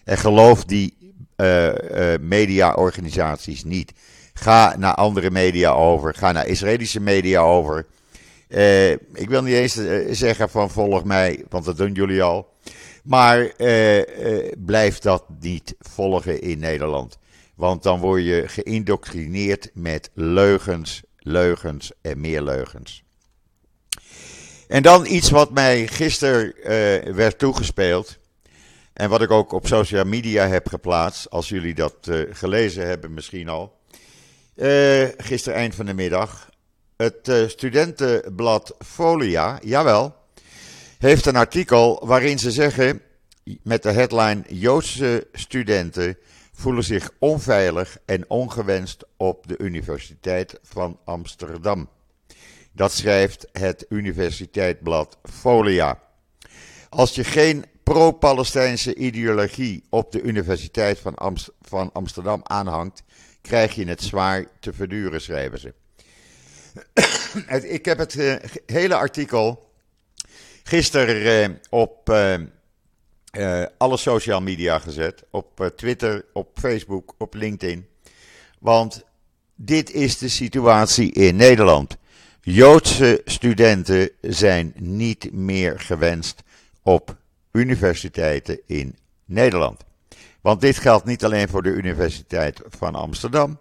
En 0.05 0.19
geloof 0.19 0.65
die 0.65 1.15
uh, 1.37 1.67
uh, 1.67 1.75
mediaorganisaties 2.21 3.65
niet. 3.65 3.93
Ga 4.35 4.75
naar 4.79 4.95
andere 4.95 5.31
media 5.31 5.71
over. 5.71 6.15
Ga 6.15 6.33
naar 6.33 6.47
Israëlische 6.47 7.01
media 7.01 7.41
over. 7.41 7.87
Uh, 8.49 8.91
ik 8.91 9.29
wil 9.29 9.43
niet 9.43 9.55
eens 9.55 9.79
zeggen 10.19 10.51
van 10.51 10.71
volg 10.71 11.05
mij, 11.05 11.45
want 11.49 11.65
dat 11.65 11.77
doen 11.77 11.93
jullie 11.93 12.23
al. 12.23 12.51
Maar 13.03 13.53
blijf 14.59 14.99
dat 14.99 15.25
niet 15.41 15.75
volgen 15.79 16.41
in 16.41 16.59
Nederland. 16.59 17.19
Want 17.55 17.83
dan 17.83 18.01
word 18.01 18.25
je 18.25 18.43
geïndoctrineerd 18.47 19.71
met 19.75 20.11
leugens, 20.15 21.03
leugens 21.23 21.93
en 22.01 22.21
meer 22.21 22.43
leugens. 22.43 23.03
En 24.69 24.83
dan 24.83 25.07
iets 25.07 25.31
wat 25.31 25.51
mij 25.51 25.87
gisteren 25.87 26.55
uh, 26.57 27.15
werd 27.15 27.39
toegespeeld. 27.39 28.19
En 28.93 29.09
wat 29.09 29.23
ik 29.23 29.31
ook 29.31 29.53
op 29.53 29.67
social 29.67 30.05
media 30.05 30.49
heb 30.49 30.69
geplaatst. 30.69 31.31
Als 31.31 31.49
jullie 31.49 31.75
dat 31.75 31.95
uh, 32.09 32.23
gelezen 32.31 32.87
hebben, 32.87 33.15
misschien 33.15 33.49
al. 33.49 33.81
Uh, 34.57 35.09
gisteren 35.17 35.59
eind 35.59 35.75
van 35.75 35.87
de 35.87 35.95
middag. 35.95 36.51
Het 36.97 37.33
studentenblad 37.47 38.75
Folia, 38.79 39.59
jawel, 39.65 40.15
heeft 40.99 41.27
een 41.27 41.37
artikel 41.37 42.07
waarin 42.07 42.39
ze 42.39 42.51
zeggen 42.51 43.03
met 43.63 43.83
de 43.83 43.93
headline 43.93 44.43
Joodse 44.49 45.27
studenten 45.33 46.17
voelen 46.53 46.85
zich 46.85 47.11
onveilig 47.19 47.99
en 48.05 48.31
ongewenst 48.31 49.05
op 49.17 49.49
de 49.49 49.59
Universiteit 49.59 50.59
van 50.63 50.99
Amsterdam. 51.05 51.89
Dat 52.73 52.93
schrijft 52.93 53.47
het 53.53 53.87
universiteitsblad 53.89 55.19
Folia. 55.23 55.99
Als 56.89 57.15
je 57.15 57.25
geen 57.25 57.65
pro-Palestijnse 57.83 58.95
ideologie 58.95 59.85
op 59.91 60.13
de 60.13 60.23
Universiteit 60.23 60.99
van, 60.99 61.39
van 61.61 61.93
Amsterdam 61.93 62.41
aanhangt, 62.43 63.03
krijg 63.41 63.75
je 63.75 63.87
het 63.87 64.03
zwaar 64.03 64.47
te 64.61 64.73
verduren, 64.73 65.21
schrijven 65.21 65.59
ze. 65.59 65.75
Ik 67.69 67.85
heb 67.85 67.99
het 67.99 68.19
eh, 68.19 68.35
hele 68.67 68.95
artikel 68.95 69.71
gisteren 70.63 71.43
eh, 71.43 71.57
op 71.71 72.09
uh, 73.39 73.65
alle 73.79 73.97
social 73.97 74.41
media 74.41 74.79
gezet. 74.79 75.25
Op 75.31 75.73
Twitter, 75.77 76.25
op 76.33 76.49
Facebook, 76.55 77.15
op 77.19 77.35
LinkedIn. 77.35 77.87
Want 78.59 79.05
dit 79.55 79.91
is 79.91 80.19
de 80.19 80.29
situatie 80.29 81.13
in 81.13 81.37
Nederland. 81.37 81.97
Joodse 82.41 83.21
studenten 83.25 84.11
zijn 84.21 84.73
niet 84.79 85.33
meer 85.33 85.81
gewenst 85.81 86.43
op 86.83 87.17
universiteiten 87.53 88.61
in 88.67 88.97
Nederland. 89.25 89.85
Want 90.41 90.61
dit 90.61 90.79
geldt 90.79 91.05
niet 91.05 91.25
alleen 91.25 91.49
voor 91.49 91.63
de 91.63 91.73
Universiteit 91.73 92.61
van 92.69 92.95
Amsterdam. 92.95 93.59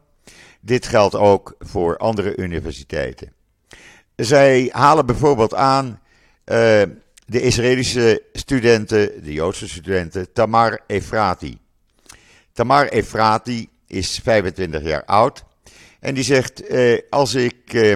Dit 0.62 0.86
geldt 0.86 1.16
ook 1.16 1.56
voor 1.60 1.98
andere 1.98 2.38
universiteiten. 2.38 3.34
Zij 4.16 4.70
halen 4.72 5.06
bijvoorbeeld 5.06 5.54
aan 5.54 6.00
uh, 6.46 6.82
de 7.26 7.42
Israëlische 7.42 8.24
studenten, 8.34 9.24
de 9.24 9.34
Joodse 9.34 9.68
studenten, 9.68 10.34
Tamar 10.34 10.80
Efrati. 10.88 11.58
Tamar 12.52 12.88
Efrati 12.88 13.70
is 13.88 14.20
25 14.24 14.82
jaar 14.82 15.06
oud 15.06 15.44
en 16.00 16.14
die 16.14 16.24
zegt: 16.24 16.72
uh, 16.72 17.00
Als 17.10 17.34
ik 17.34 17.74
uh, 17.74 17.92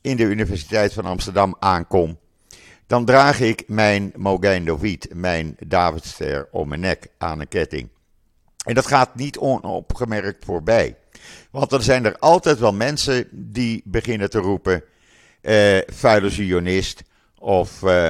in 0.00 0.16
de 0.16 0.22
Universiteit 0.22 0.92
van 0.92 1.04
Amsterdam 1.04 1.56
aankom, 1.58 2.18
dan 2.86 3.04
draag 3.04 3.40
ik 3.40 3.64
mijn 3.66 4.12
Mogain 4.16 4.64
David, 4.64 5.14
mijn 5.14 5.56
Davidster, 5.66 6.48
om 6.50 6.68
mijn 6.68 6.80
nek 6.80 7.06
aan 7.18 7.40
een 7.40 7.48
ketting. 7.48 7.88
En 8.64 8.74
dat 8.74 8.86
gaat 8.86 9.14
niet 9.14 9.38
onopgemerkt 9.38 10.44
voorbij. 10.44 10.96
Want 11.50 11.72
er 11.72 11.82
zijn 11.82 12.04
er 12.04 12.18
altijd 12.18 12.58
wel 12.58 12.72
mensen 12.72 13.28
die 13.30 13.82
beginnen 13.84 14.30
te 14.30 14.38
roepen: 14.38 14.84
eh, 15.40 15.78
vuile 15.86 16.30
zionist 16.30 17.02
of 17.38 17.82
eh, 17.82 18.08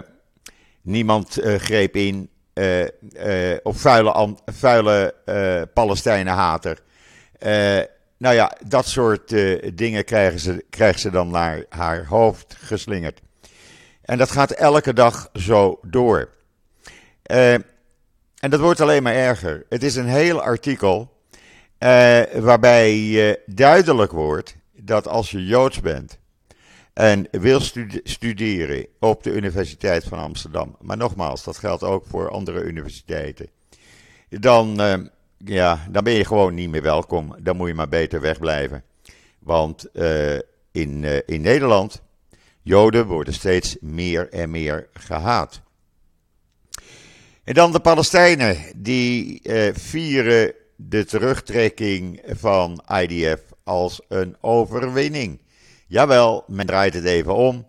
niemand 0.83 1.39
eh, 1.39 1.55
greep 1.55 1.97
in, 1.97 2.31
eh, 2.53 2.83
eh, 3.53 3.59
of 3.63 3.81
vuile, 3.81 4.35
vuile 4.45 5.15
Palestijnenhater. 5.75 6.79
nou 8.17 8.35
ja, 8.35 8.53
dat 8.67 8.87
soort 8.87 9.35
dingen 9.75 10.05
krijgen 10.05 10.41
ze, 10.41 10.65
krijgt 10.71 11.01
ze 11.01 11.11
dan 11.11 11.31
naar 11.31 11.65
haar 11.69 12.07
hoofd 12.07 12.57
geslingerd. 12.59 13.21
En 14.03 14.19
dat 14.19 14.31
gaat 14.31 14.51
elke 14.51 14.93
dag 14.93 15.31
zo 15.35 15.79
door. 15.83 16.29
en 17.23 18.51
dat 18.51 18.61
wordt 18.61 18.81
alleen 18.81 19.03
maar 19.03 19.15
erger. 19.15 19.67
Het 19.69 19.83
is 19.83 19.97
een 19.97 20.09
heel 20.09 20.43
artikel 20.43 21.13
waarbij 22.33 22.95
uh, 22.95 23.35
duidelijk 23.47 24.13
wordt 24.13 24.57
dat 24.73 25.09
als 25.09 25.31
je 25.31 25.45
Joods 25.45 25.81
bent 25.81 26.19
en 26.93 27.29
wil 27.31 27.61
studeren 28.03 28.87
op 28.99 29.23
de 29.23 29.33
Universiteit 29.33 30.05
van 30.05 30.19
Amsterdam, 30.19 30.77
maar 30.81 30.97
nogmaals, 30.97 31.45
dat 31.45 31.57
geldt 31.57 31.83
ook 31.83 32.05
voor 32.07 32.31
andere 32.31 32.63
universiteiten, 32.63 33.49
dan, 34.29 34.81
uh, 34.81 34.95
ja, 35.37 35.87
dan 35.91 36.05
ben 36.05 36.13
je 36.13 36.25
gewoon 36.25 36.55
niet 36.55 36.71
meer 36.71 36.83
welkom. 36.83 37.37
Dan 37.41 37.57
moet 37.57 37.69
je 37.69 37.75
maar 37.75 37.89
beter 37.89 38.21
wegblijven. 38.21 38.85
Want 39.39 39.91
in, 40.73 41.05
in 41.27 41.41
Nederland, 41.41 42.03
Joden 42.63 43.07
worden 43.07 43.35
steeds 43.35 43.77
meer 43.81 44.29
en 44.29 44.51
meer 44.51 44.89
gehaat. 44.93 45.61
En 47.45 47.55
dan 47.55 47.73
de 47.73 47.81
Palestijnen, 47.81 48.57
die 48.77 49.43
vieren 49.73 50.55
de 50.77 51.05
terugtrekking 51.05 52.23
van 52.27 52.85
IDF 52.89 53.41
als 53.65 54.01
een 54.09 54.37
overwinning. 54.41 55.42
Jawel, 55.93 56.45
men 56.47 56.67
draait 56.67 56.95
het 56.95 57.05
even 57.05 57.35
om. 57.35 57.67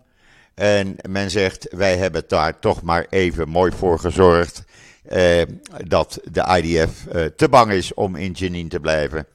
En 0.54 0.96
men 1.08 1.30
zegt, 1.30 1.66
wij 1.70 1.96
hebben 1.96 2.24
daar 2.26 2.58
toch 2.58 2.82
maar 2.82 3.06
even 3.10 3.48
mooi 3.48 3.72
voor 3.72 3.98
gezorgd 3.98 4.64
eh, 5.04 5.42
dat 5.86 6.20
de 6.30 6.60
IDF 6.62 7.06
eh, 7.06 7.24
te 7.24 7.48
bang 7.48 7.72
is 7.72 7.94
om 7.94 8.16
in 8.16 8.32
Jenin 8.32 8.68
te 8.68 8.80
blijven. 8.80 9.26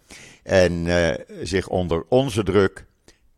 En 0.43 0.88
eh, 0.88 1.25
zich 1.43 1.67
onder 1.67 2.04
onze 2.08 2.43
druk 2.43 2.86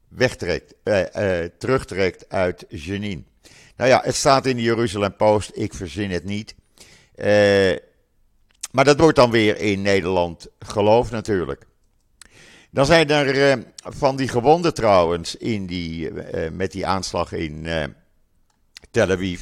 wegtrekt, 0.07 0.73
eh, 0.83 1.43
eh, 1.43 1.51
terugtrekt 1.57 2.29
uit 2.29 2.65
Jenin. 2.69 3.25
Nou 3.75 3.89
ja, 3.89 4.01
het 4.03 4.15
staat 4.15 4.45
in 4.45 4.55
de 4.55 4.61
Jeruzalem 4.61 5.15
Post, 5.15 5.51
ik 5.53 5.73
verzin 5.73 6.11
het 6.11 6.23
niet. 6.23 6.55
Eh 7.15 7.75
maar 8.71 8.85
dat 8.85 8.99
wordt 8.99 9.15
dan 9.15 9.31
weer 9.31 9.57
in 9.57 9.81
Nederland 9.81 10.47
geloof 10.59 11.11
natuurlijk. 11.11 11.65
Dan 12.73 12.85
zijn 12.85 13.09
er 13.09 13.57
uh, 13.57 13.63
van 13.73 14.15
die 14.15 14.27
gewonden 14.27 14.73
trouwens 14.73 15.35
in 15.35 15.65
die, 15.65 16.11
uh, 16.11 16.49
met 16.51 16.71
die 16.71 16.85
aanslag 16.85 17.31
in 17.31 17.67
Tel 18.91 19.11
Aviv. 19.11 19.41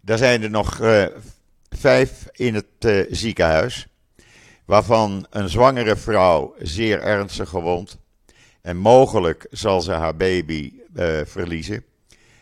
Daar 0.00 0.18
zijn 0.18 0.42
er 0.42 0.50
nog 0.50 0.80
vijf 1.70 2.28
in 2.32 2.54
het 2.54 3.06
ziekenhuis. 3.10 3.86
Waarvan 4.64 5.26
een 5.30 5.48
zwangere 5.48 5.96
vrouw 5.96 6.54
zeer 6.58 7.02
ernstig 7.02 7.48
gewond. 7.48 7.98
En 8.60 8.76
mogelijk 8.76 9.46
zal 9.50 9.80
ze 9.80 9.92
haar 9.92 10.16
baby 10.16 10.72
verliezen. 11.24 11.84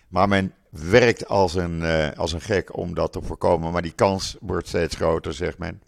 Maar 0.08 0.28
men 0.28 0.54
werkt 0.70 1.28
als 1.28 1.54
een, 1.54 1.82
als 2.16 2.32
een 2.32 2.40
gek 2.40 2.76
om 2.76 2.94
dat 2.94 3.12
te 3.12 3.22
voorkomen. 3.22 3.72
Maar 3.72 3.82
die 3.82 3.92
kans 3.92 4.36
wordt 4.40 4.68
steeds 4.68 4.96
groter, 4.96 5.34
zegt 5.34 5.58
men. 5.58 5.82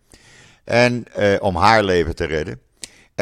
En 0.65 1.05
om 1.41 1.57
haar 1.57 1.85
leven 1.85 2.15
te 2.15 2.25
redden. 2.25 2.61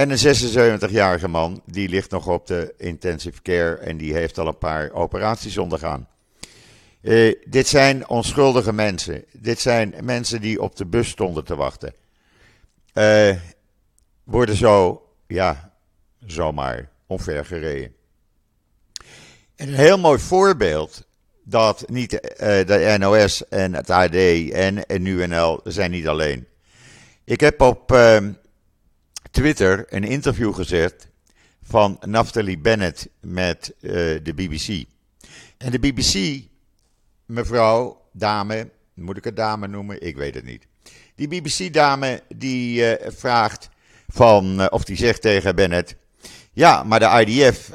En 0.01 0.11
een 0.11 0.89
76-jarige 0.89 1.29
man, 1.29 1.63
die 1.67 1.89
ligt 1.89 2.11
nog 2.11 2.27
op 2.27 2.47
de 2.47 2.75
intensive 2.77 3.43
care 3.43 3.75
en 3.75 3.97
die 3.97 4.13
heeft 4.13 4.39
al 4.39 4.47
een 4.47 4.59
paar 4.59 4.93
operaties 4.93 5.59
ondergaan. 5.59 6.09
Uh, 7.03 7.35
dit 7.45 7.69
zijn 7.69 8.09
onschuldige 8.09 8.73
mensen. 8.73 9.25
Dit 9.33 9.61
zijn 9.61 9.95
mensen 10.03 10.41
die 10.41 10.63
op 10.63 10.77
de 10.77 10.87
bus 10.87 11.09
stonden 11.09 11.45
te 11.45 11.57
wachten. 11.57 11.95
Uh, 12.95 13.37
worden 14.25 14.57
zo, 14.57 15.03
ja, 15.27 15.73
zomaar 16.27 16.89
omvergereden. 17.07 17.95
En 19.57 19.69
een 19.69 19.75
heel 19.75 19.99
mooi 19.99 20.19
voorbeeld 20.19 21.07
dat 21.45 21.85
niet 21.89 22.13
uh, 22.13 22.21
de 22.41 22.97
NOS 22.99 23.49
en 23.49 23.75
het 23.75 23.91
AD 23.91 24.15
en, 24.15 24.87
en 24.87 25.31
NL 25.31 25.61
zijn 25.65 25.91
niet 25.91 26.09
alleen. 26.09 26.47
Ik 27.25 27.41
heb 27.41 27.61
op 27.61 27.93
uh, 27.93 28.19
Twitter 29.31 29.85
een 29.89 30.05
interview 30.05 30.55
gezet 30.55 31.09
van 31.63 31.99
Naftali 32.01 32.59
Bennett 32.59 33.09
met 33.21 33.75
uh, 33.81 33.93
de 34.23 34.35
BBC. 34.35 34.85
En 35.57 35.71
de 35.71 35.79
BBC, 35.79 36.43
mevrouw, 37.27 38.09
dame, 38.13 38.71
moet 38.95 39.17
ik 39.17 39.25
het 39.25 39.37
dame 39.37 39.67
noemen? 39.67 40.03
Ik 40.03 40.17
weet 40.17 40.35
het 40.35 40.45
niet. 40.45 40.67
Die 41.15 41.29
BBC-dame 41.29 42.23
die 42.37 42.81
uh, 42.81 43.11
vraagt 43.11 43.69
van, 44.09 44.71
of 44.71 44.85
die 44.85 44.97
zegt 44.97 45.23
tegen 45.23 45.55
Bennett... 45.55 45.97
Ja, 46.53 46.83
maar 46.83 46.99
de 46.99 47.25
IDF 47.27 47.71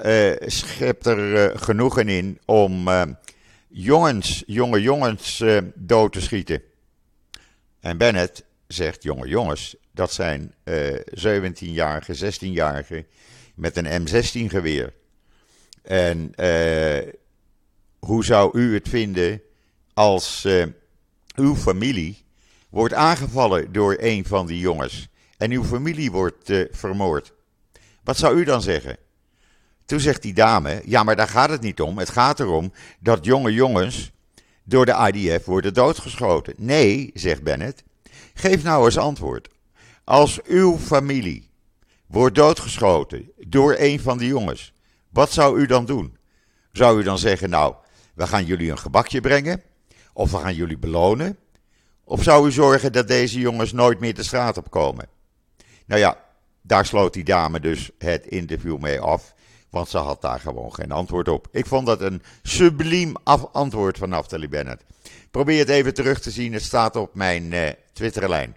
schept 0.52 1.06
er 1.06 1.60
genoegen 1.60 2.10
in 2.10 2.40
om 2.46 2.90
jongens, 3.68 4.44
jonge 4.48 4.82
jongens 4.82 5.44
dood 5.76 6.12
te 6.12 6.22
schieten. 6.22 6.62
En 7.80 7.98
Bennett 7.98 8.44
zegt, 8.68 9.04
jonge 9.04 9.28
jongens, 9.28 9.76
dat 9.96 10.14
zijn 10.14 10.54
uh, 10.64 10.94
17-jarigen, 10.96 12.16
16-jarigen 12.24 13.06
met 13.56 13.78
een 13.78 14.08
M16 14.08 14.50
geweer. 14.50 14.94
En 15.82 16.34
uh, 16.36 17.12
hoe 18.00 18.26
zou 18.26 18.60
u 18.60 18.74
het 18.74 18.90
vinden 18.90 19.42
als 19.94 20.44
uh, 20.46 20.66
uw 21.36 21.56
familie 21.56 22.24
wordt 22.70 22.94
aangevallen 22.94 23.72
door 23.72 23.98
een 24.00 24.26
van 24.26 24.48
die 24.48 24.60
jongens 24.60 25.08
en 25.38 25.52
uw 25.52 25.64
familie 25.64 26.12
wordt 26.12 26.54
vermoord? 26.72 27.34
Wat 28.04 28.18
zou 28.18 28.40
u 28.40 28.44
dan 28.44 28.62
zeggen? 28.62 28.98
Toen 29.86 30.00
zegt 30.00 30.22
die 30.22 30.34
dame, 30.34 30.82
ja 30.86 31.04
maar 31.04 31.16
daar 31.16 31.28
gaat 31.28 31.50
het 31.50 31.62
niet 31.62 31.82
om. 31.82 31.98
Het 31.98 32.10
gaat 32.10 32.40
erom 32.40 32.74
dat 33.00 33.26
jonge 33.26 33.54
jongens 33.54 34.12
door 34.64 34.86
de 34.86 35.12
IDF 35.14 35.46
worden 35.46 35.74
doodgeschoten. 35.74 36.54
Nee, 36.58 37.12
zegt 37.14 37.44
Bennett, 37.44 37.84
Geef 38.38 38.64
nou 38.64 38.86
eens 38.86 38.98
antwoord. 38.98 39.48
Als 40.06 40.42
uw 40.44 40.78
familie 40.78 41.50
wordt 42.08 42.36
doodgeschoten 42.36 43.32
door 43.48 43.76
een 43.78 44.00
van 44.00 44.18
die 44.18 44.28
jongens, 44.28 44.74
wat 45.10 45.32
zou 45.32 45.60
u 45.60 45.66
dan 45.66 45.86
doen? 45.86 46.18
Zou 46.72 47.00
u 47.00 47.04
dan 47.04 47.18
zeggen, 47.18 47.50
nou, 47.50 47.76
we 48.14 48.28
gaan 48.28 48.46
jullie 48.46 48.72
een 48.72 48.78
gebakje 48.78 49.22
brengen? 49.22 49.62
Of 50.14 50.32
we 50.32 50.38
gaan 50.38 50.56
jullie 50.56 50.78
belonen? 50.78 51.38
Of 52.04 52.24
zou 52.24 52.48
u 52.48 52.52
zorgen 52.52 52.92
dat 52.92 53.08
deze 53.08 53.40
jongens 53.40 53.72
nooit 53.72 54.00
meer 54.00 54.14
de 54.14 54.24
straat 54.24 54.58
op 54.58 54.72
komen? 54.72 55.08
Nou 55.86 56.02
ja, 56.02 56.18
daar 56.62 56.86
sloot 56.86 57.14
die 57.14 57.24
dame 57.24 57.60
dus 57.60 57.90
het 57.98 58.26
interview 58.26 58.78
mee 58.78 59.00
af. 59.00 59.34
Want 59.70 59.90
ze 59.90 59.98
had 59.98 60.22
daar 60.22 60.40
gewoon 60.40 60.74
geen 60.74 60.92
antwoord 60.92 61.28
op. 61.28 61.48
Ik 61.52 61.66
vond 61.66 61.86
dat 61.86 62.02
een 62.02 62.22
subliem 62.42 63.16
antwoord 63.52 63.98
van 63.98 64.10
Naftali 64.10 64.50
Bennett. 64.50 64.84
Probeer 65.32 65.60
het 65.60 65.70
even 65.70 65.94
terug 65.94 66.20
te 66.22 66.32
zien. 66.32 66.54
Het 66.54 66.64
staat 66.64 66.96
op 66.96 67.16
mijn 67.16 67.52
uh, 67.52 67.70
Twitterlijn. 67.94 68.56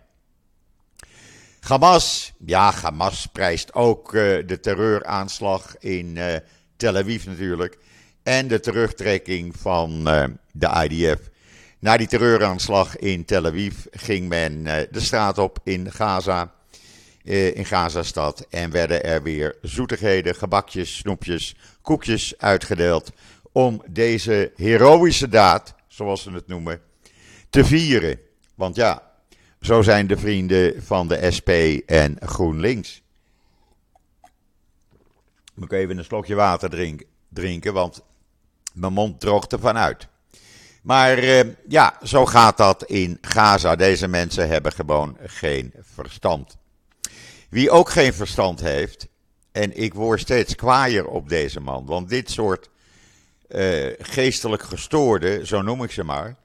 Hamas, 1.60 2.32
ja, 2.46 2.72
Hamas 2.72 3.26
prijst 3.26 3.74
ook 3.74 4.14
uh, 4.14 4.46
de 4.46 4.60
terreuraanslag 4.60 5.78
in 5.78 6.16
uh, 6.16 6.34
Tel 6.76 6.96
Aviv 6.96 7.24
natuurlijk. 7.24 7.78
En 8.22 8.48
de 8.48 8.60
terugtrekking 8.60 9.56
van 9.56 10.04
de 10.52 10.88
IDF. 10.88 11.18
Na 11.78 11.96
die 11.96 12.06
terreuraanslag 12.06 12.96
in 12.96 13.24
Tel 13.24 13.46
Aviv 13.46 13.76
ging 13.90 14.28
men 14.28 14.64
de 14.64 15.00
straat 15.00 15.38
op 15.38 15.58
in 15.64 15.92
Gaza. 15.92 16.52
Eh, 17.28 17.56
in 17.56 17.64
Gazastad. 17.64 18.46
En 18.50 18.70
werden 18.70 19.04
er 19.04 19.22
weer 19.22 19.56
zoetigheden, 19.62 20.34
gebakjes, 20.34 20.96
snoepjes, 20.96 21.56
koekjes 21.82 22.34
uitgedeeld. 22.38 23.10
Om 23.52 23.82
deze 23.86 24.52
heroïsche 24.56 25.28
daad, 25.28 25.74
zoals 25.86 26.22
ze 26.22 26.30
het 26.30 26.46
noemen, 26.46 26.80
te 27.50 27.64
vieren. 27.64 28.20
Want 28.54 28.76
ja, 28.76 29.07
zo 29.60 29.82
zijn 29.82 30.06
de 30.06 30.16
vrienden 30.16 30.82
van 30.82 31.08
de 31.08 31.30
SP 31.36 31.50
en 31.86 32.16
GroenLinks. 32.20 33.02
Moet 35.54 35.72
ik 35.72 35.78
even 35.78 35.98
een 35.98 36.04
slokje 36.04 36.34
water 36.34 36.70
drink, 36.70 37.02
drinken, 37.28 37.72
want 37.72 38.02
mijn 38.72 38.92
mond 38.92 39.20
droogt 39.20 39.52
ervan 39.52 39.76
uit. 39.76 40.08
Maar 40.82 41.24
uh, 41.24 41.40
ja, 41.68 41.98
zo 42.02 42.26
gaat 42.26 42.56
dat 42.56 42.84
in 42.84 43.18
Gaza. 43.20 43.76
Deze 43.76 44.08
mensen 44.08 44.48
hebben 44.48 44.72
gewoon 44.72 45.16
geen 45.22 45.72
verstand. 45.80 46.56
Wie 47.48 47.70
ook 47.70 47.90
geen 47.90 48.14
verstand 48.14 48.60
heeft, 48.60 49.08
en 49.52 49.76
ik 49.76 49.94
word 49.94 50.20
steeds 50.20 50.54
kwaaier 50.54 51.06
op 51.06 51.28
deze 51.28 51.60
man, 51.60 51.86
want 51.86 52.08
dit 52.08 52.30
soort 52.30 52.68
uh, 53.48 53.92
geestelijk 53.98 54.62
gestoorden, 54.62 55.46
zo 55.46 55.62
noem 55.62 55.82
ik 55.82 55.90
ze 55.90 56.04
maar, 56.04 56.36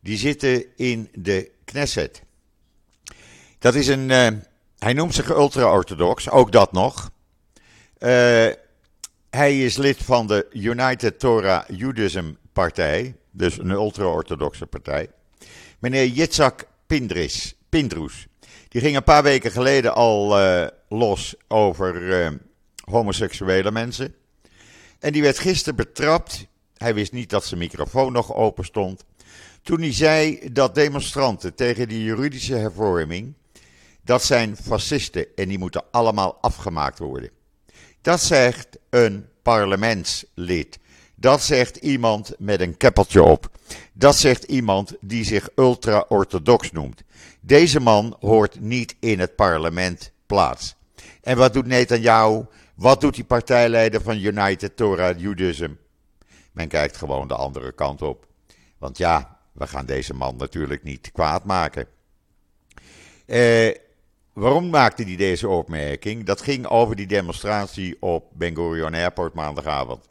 die 0.00 0.18
zitten 0.18 0.64
in 0.76 1.08
de 1.14 1.50
Knesset. 1.64 2.22
Dat 3.58 3.74
is 3.74 3.86
een, 3.86 4.10
uh, 4.10 4.28
hij 4.78 4.92
noemt 4.92 5.14
zich 5.14 5.28
ultra-orthodox, 5.28 6.30
ook 6.30 6.52
dat 6.52 6.72
nog. 6.72 7.10
Uh, 7.98 8.46
hij 9.30 9.64
is 9.64 9.76
lid 9.76 9.96
van 10.02 10.26
de 10.26 10.46
United 10.52 11.18
Torah 11.18 11.68
Judaism 11.68 12.32
Partij, 12.52 13.16
dus 13.30 13.58
een 13.58 13.70
ultra-orthodoxe 13.70 14.66
partij. 14.66 15.08
Meneer 15.78 16.06
Yitzhak 16.06 16.66
Pindris, 16.86 17.56
Pindroes. 17.68 18.26
Die 18.68 18.80
ging 18.80 18.96
een 18.96 19.04
paar 19.04 19.22
weken 19.22 19.50
geleden 19.50 19.94
al 19.94 20.40
uh, 20.40 20.66
los 20.88 21.34
over 21.48 22.32
homoseksuele 22.84 23.70
mensen. 23.70 24.14
En 24.98 25.12
die 25.12 25.22
werd 25.22 25.38
gisteren 25.38 25.76
betrapt. 25.76 26.46
Hij 26.76 26.94
wist 26.94 27.12
niet 27.12 27.30
dat 27.30 27.44
zijn 27.44 27.60
microfoon 27.60 28.12
nog 28.12 28.34
open 28.34 28.64
stond. 28.64 29.04
Toen 29.62 29.80
hij 29.80 29.92
zei 29.92 30.52
dat 30.52 30.74
demonstranten 30.74 31.54
tegen 31.54 31.88
die 31.88 32.04
juridische 32.04 32.54
hervorming. 32.54 33.34
Dat 34.06 34.24
zijn 34.24 34.56
fascisten 34.56 35.26
en 35.34 35.48
die 35.48 35.58
moeten 35.58 35.84
allemaal 35.90 36.38
afgemaakt 36.40 36.98
worden. 36.98 37.30
Dat 38.00 38.20
zegt 38.20 38.78
een 38.90 39.28
parlementslid. 39.42 40.78
Dat 41.14 41.42
zegt 41.42 41.76
iemand 41.76 42.34
met 42.38 42.60
een 42.60 42.76
keppeltje 42.76 43.22
op. 43.22 43.50
Dat 43.92 44.16
zegt 44.16 44.44
iemand 44.44 44.96
die 45.00 45.24
zich 45.24 45.48
ultra-orthodox 45.56 46.72
noemt. 46.72 47.02
Deze 47.40 47.80
man 47.80 48.16
hoort 48.20 48.60
niet 48.60 48.96
in 49.00 49.20
het 49.20 49.36
parlement 49.36 50.12
plaats. 50.26 50.76
En 51.22 51.36
wat 51.36 51.52
doet 51.52 51.66
Netanyahu? 51.66 52.44
Wat 52.74 53.00
doet 53.00 53.14
die 53.14 53.24
partijleider 53.24 54.02
van 54.02 54.16
United 54.16 54.76
Torah 54.76 55.18
Judaism? 55.18 55.70
Men 56.52 56.68
kijkt 56.68 56.96
gewoon 56.96 57.28
de 57.28 57.34
andere 57.34 57.72
kant 57.72 58.02
op. 58.02 58.26
Want 58.78 58.98
ja, 58.98 59.38
we 59.52 59.66
gaan 59.66 59.86
deze 59.86 60.14
man 60.14 60.36
natuurlijk 60.36 60.82
niet 60.82 61.12
kwaad 61.12 61.44
maken. 61.44 61.86
Eh, 63.26 63.85
waarom 64.36 64.70
maakte 64.70 65.02
hij 65.02 65.16
deze 65.16 65.48
opmerking? 65.48 66.24
Dat 66.24 66.40
ging 66.40 66.66
over 66.66 66.96
die 66.96 67.06
demonstratie 67.06 67.96
op 68.00 68.30
Ben 68.32 68.54
Gurion 68.54 68.94
Airport 68.94 69.34
maandagavond. 69.34 70.04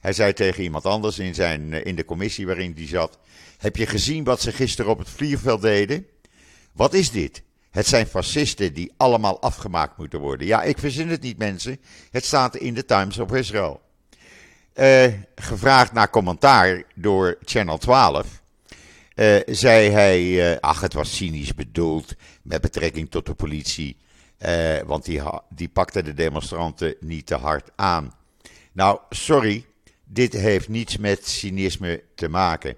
Hij 0.00 0.12
zei 0.12 0.32
tegen 0.32 0.62
iemand 0.62 0.84
anders 0.84 1.18
in, 1.18 1.34
zijn, 1.34 1.72
eh, 1.72 1.84
in 1.84 1.96
de 1.96 2.04
commissie 2.04 2.46
waarin 2.46 2.72
hij 2.76 2.86
zat: 2.86 3.18
Heb 3.58 3.76
je 3.76 3.86
gezien 3.86 4.24
wat 4.24 4.40
ze 4.40 4.52
gisteren 4.52 4.90
op 4.90 4.98
het 4.98 5.10
vliegveld 5.10 5.62
deden? 5.62 6.06
Wat 6.72 6.94
is 6.94 7.10
dit? 7.10 7.42
Het 7.70 7.86
zijn 7.86 8.06
fascisten 8.06 8.74
die 8.74 8.92
allemaal 8.96 9.40
afgemaakt 9.40 9.96
moeten 9.96 10.20
worden. 10.20 10.46
Ja, 10.46 10.62
ik 10.62 10.78
verzin 10.78 11.08
het 11.08 11.22
niet, 11.22 11.38
mensen. 11.38 11.80
Het 12.10 12.24
staat 12.24 12.56
in 12.56 12.74
de 12.74 12.84
Times 12.84 13.18
of 13.18 13.32
Israel. 13.32 13.80
Uh, 14.74 15.04
gevraagd 15.34 15.92
naar 15.92 16.10
commentaar 16.10 16.82
door 16.94 17.38
Channel 17.44 17.78
12. 17.78 18.42
Uh, 19.14 19.36
eh, 19.36 19.42
zei 19.46 19.90
hij, 19.90 20.60
ach, 20.60 20.80
het 20.80 20.92
was 20.92 21.16
cynisch 21.16 21.54
bedoeld 21.54 22.14
met 22.48 22.60
betrekking 22.60 23.10
tot 23.10 23.26
de 23.26 23.34
politie. 23.34 23.96
want 24.86 25.04
die, 25.04 25.22
die 25.48 25.68
pakte 25.68 26.02
de 26.02 26.14
demonstranten 26.14 26.94
niet 27.00 27.26
te 27.26 27.34
hard 27.34 27.70
aan. 27.76 28.14
Nou, 28.72 28.98
sorry, 29.10 29.66
dit 30.04 30.32
heeft 30.32 30.68
niets 30.68 30.96
met 30.96 31.28
cynisme 31.28 32.02
te 32.14 32.28
maken. 32.28 32.76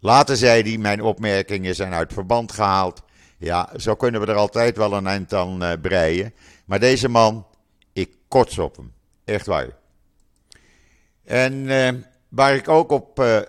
Later 0.00 0.36
zei 0.36 0.62
hij, 0.62 0.78
mijn 0.78 1.02
opmerkingen 1.02 1.74
zijn 1.74 1.92
uit 1.92 2.12
verband 2.12 2.52
gehaald. 2.52 3.02
Ja, 3.38 3.70
zo 3.76 3.94
kunnen 3.94 4.20
we 4.20 4.26
er 4.26 4.34
altijd 4.34 4.76
wel 4.76 4.92
een 4.92 5.06
eind 5.06 5.32
aan 5.32 5.62
uh, 5.62 5.72
breien. 5.80 6.34
Maar 6.64 6.80
deze 6.80 7.08
man, 7.08 7.46
ik 7.92 8.10
kots 8.28 8.58
op 8.58 8.76
hem. 8.76 8.92
Echt 9.24 9.46
waar. 9.46 9.68
En 11.24 11.52
uh, 11.52 11.88
waar 12.28 12.54
ik 12.54 12.68
ook 12.68 12.90
op 12.90 13.20
uh, 13.20 13.40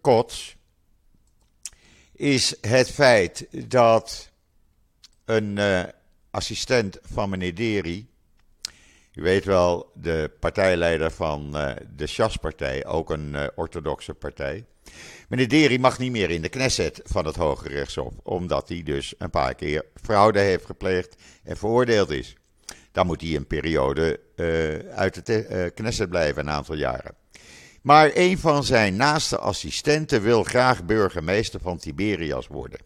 kots, 0.00 0.56
is 2.12 2.54
het 2.60 2.90
feit 2.90 3.46
dat 3.50 4.30
een 5.26 5.58
assistent 6.30 6.98
van 7.02 7.30
meneer 7.30 7.54
Deri, 7.54 8.08
u 9.14 9.22
weet 9.22 9.44
wel, 9.44 9.90
de 9.94 10.30
partijleider 10.40 11.10
van 11.10 11.50
de 11.96 12.06
Sjaspartij, 12.06 12.86
ook 12.86 13.10
een 13.10 13.50
orthodoxe 13.54 14.14
partij, 14.14 14.64
Meneer 15.28 15.48
Deri 15.48 15.78
mag 15.78 15.98
niet 15.98 16.10
meer 16.10 16.30
in 16.30 16.42
de 16.42 16.48
Knesset 16.48 17.00
van 17.04 17.26
het 17.26 17.36
Hoge 17.36 17.68
Rechtshof, 17.68 18.14
omdat 18.22 18.68
hij 18.68 18.82
dus 18.82 19.14
een 19.18 19.30
paar 19.30 19.54
keer 19.54 19.84
fraude 20.02 20.40
heeft 20.40 20.64
gepleegd 20.64 21.16
en 21.42 21.56
veroordeeld 21.56 22.10
is. 22.10 22.36
Dan 22.92 23.06
moet 23.06 23.20
hij 23.20 23.36
een 23.36 23.46
periode 23.46 24.20
uh, 24.36 24.78
uit 24.94 25.26
de 25.26 25.48
uh, 25.50 25.74
Knesset 25.74 26.08
blijven, 26.08 26.42
een 26.42 26.52
aantal 26.52 26.74
jaren. 26.74 27.14
Maar 27.82 28.10
een 28.14 28.38
van 28.38 28.64
zijn 28.64 28.96
naaste 28.96 29.38
assistenten 29.38 30.22
wil 30.22 30.42
graag 30.42 30.84
burgemeester 30.84 31.60
van 31.60 31.78
Tiberias 31.78 32.46
worden. 32.46 32.80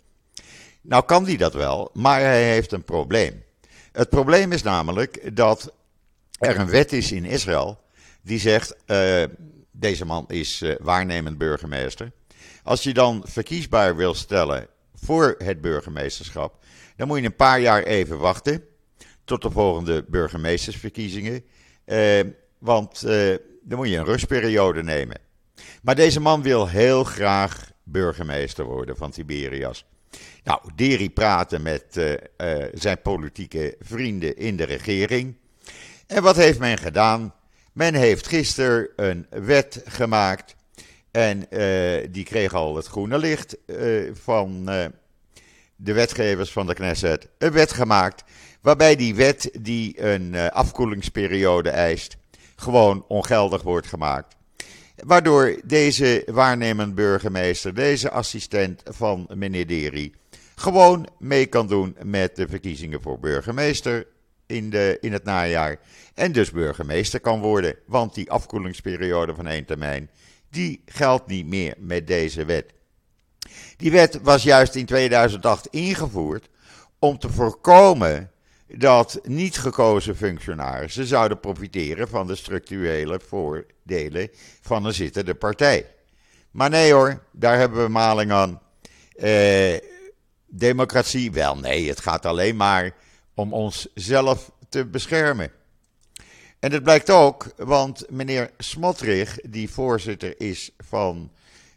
Nou 0.81 1.05
kan 1.05 1.25
hij 1.25 1.37
dat 1.37 1.55
wel, 1.55 1.90
maar 1.93 2.21
hij 2.21 2.53
heeft 2.53 2.73
een 2.73 2.85
probleem. 2.85 3.43
Het 3.93 4.09
probleem 4.09 4.53
is 4.53 4.62
namelijk 4.62 5.37
dat 5.37 5.73
er 6.38 6.59
een 6.59 6.71
wet 6.71 6.93
is 6.93 7.12
in 7.12 7.25
Israël 7.25 7.81
die 8.23 8.38
zegt: 8.38 8.77
uh, 8.87 9.25
deze 9.71 10.05
man 10.05 10.25
is 10.29 10.64
waarnemend 10.81 11.38
burgemeester. 11.38 12.12
Als 12.62 12.83
je 12.83 12.95
dan 12.95 13.23
verkiesbaar 13.27 13.97
wil 13.97 14.14
stellen 14.14 14.66
voor 14.95 15.35
het 15.38 15.61
burgemeesterschap, 15.61 16.64
dan 16.97 17.09
moet 17.09 17.19
je 17.19 17.25
een 17.25 17.37
paar 17.37 17.61
jaar 17.61 17.83
even 17.83 18.19
wachten 18.19 18.64
tot 19.25 19.43
de 19.43 19.51
volgende 19.51 20.05
burgemeestersverkiezingen. 20.09 21.45
Eh, 21.85 22.21
want 22.59 23.03
eh, 23.03 23.37
dan 23.62 23.79
moet 23.79 23.88
je 23.88 23.97
een 23.97 24.05
rustperiode 24.05 24.83
nemen. 24.83 25.16
Maar 25.83 25.95
deze 25.95 26.21
man 26.21 26.43
wil 26.43 26.69
heel 26.69 27.05
graag 27.05 27.71
burgemeester 27.83 28.64
worden 28.64 28.97
van 28.97 29.11
Tiberias. 29.11 29.85
Nou, 30.44 30.61
Deri 30.74 31.11
praatte 31.11 31.59
met 31.59 31.96
uh, 31.96 32.14
zijn 32.72 33.03
politieke 33.03 33.76
vrienden 33.81 34.37
in 34.37 34.57
de 34.57 34.64
regering. 34.64 35.35
En 36.07 36.22
wat 36.22 36.37
heeft 36.37 36.59
men 36.59 36.79
gedaan? 36.79 37.35
Men 37.72 37.94
heeft 37.94 38.26
gisteren 38.26 38.88
een 38.96 39.26
wet 39.31 39.83
gemaakt 39.85 40.57
en 41.11 41.46
uh, 41.50 42.07
die 42.11 42.24
kreeg 42.24 42.55
al 42.55 42.76
het 42.76 42.87
groene 42.87 43.18
licht 43.18 43.57
van 44.12 44.64
de 45.76 45.92
wetgevers 45.92 46.53
van 46.53 46.66
de 46.66 46.74
Knesset. 46.74 47.29
Een 47.38 47.53
wet 47.53 47.72
gemaakt 47.72 48.24
waarbij 48.61 48.96
die 48.96 49.14
wet 49.14 49.50
die 49.61 50.03
een 50.03 50.50
afkoelingsperiode 50.50 51.70
eist, 51.70 52.16
gewoon 52.57 53.05
ongeldig 53.09 53.62
wordt 53.62 53.87
gemaakt. 53.87 54.37
Waardoor 54.96 55.61
deze 55.64 56.22
waarnemend 56.26 56.94
burgemeester, 56.94 57.74
deze 57.74 58.11
assistent 58.11 58.83
van 58.85 59.29
meneer 59.35 59.66
Deri, 59.66 60.14
gewoon 60.61 61.07
mee 61.18 61.46
kan 61.46 61.66
doen 61.66 61.96
met 62.03 62.37
de 62.37 62.49
verkiezingen 62.49 63.03
voor 63.03 63.18
burgemeester 63.18 64.07
in, 64.46 64.70
de, 64.70 64.99
in 65.01 65.12
het 65.12 65.25
najaar. 65.25 65.79
En 66.14 66.33
dus 66.33 66.51
burgemeester 66.51 67.20
kan 67.20 67.40
worden, 67.40 67.75
want 67.87 68.14
die 68.14 68.31
afkoelingsperiode 68.31 69.35
van 69.35 69.46
één 69.46 69.64
termijn 69.64 70.11
die 70.51 70.83
geldt 70.87 71.27
niet 71.27 71.46
meer 71.46 71.75
met 71.79 72.07
deze 72.07 72.44
wet. 72.44 72.73
Die 73.77 73.90
wet 73.90 74.18
was 74.23 74.42
juist 74.42 74.75
in 74.75 74.87
2008 74.87 75.66
ingevoerd 75.66 76.49
om 76.99 77.18
te 77.18 77.31
voorkomen 77.31 78.31
dat 78.66 79.20
niet 79.23 79.59
gekozen 79.59 80.16
functionarissen 80.16 81.07
zouden 81.07 81.40
profiteren 81.40 82.09
van 82.09 82.27
de 82.27 82.37
structurele 82.37 83.20
voordelen 83.29 84.29
van 84.61 84.85
een 84.85 84.94
zittende 84.94 85.35
partij. 85.35 85.87
Maar 86.51 86.70
nee 86.70 86.92
hoor, 86.92 87.23
daar 87.33 87.59
hebben 87.59 87.83
we 87.83 87.88
maling 87.88 88.33
aan. 88.33 88.61
Eh, 89.16 89.89
democratie, 90.51 91.33
wel 91.33 91.57
nee, 91.57 91.89
het 91.89 92.01
gaat 92.01 92.27
alleen 92.27 92.57
maar 92.57 92.95
om 93.35 93.53
onszelf 93.53 94.51
te 94.69 94.87
beschermen. 94.87 95.51
En 96.59 96.71
dat 96.71 96.83
blijkt 96.83 97.11
ook, 97.11 97.53
want 97.57 98.11
meneer 98.11 98.51
Smotrich, 98.59 99.39
die 99.41 99.71
voorzitter 99.71 100.41
is 100.41 100.71
van 100.79 101.31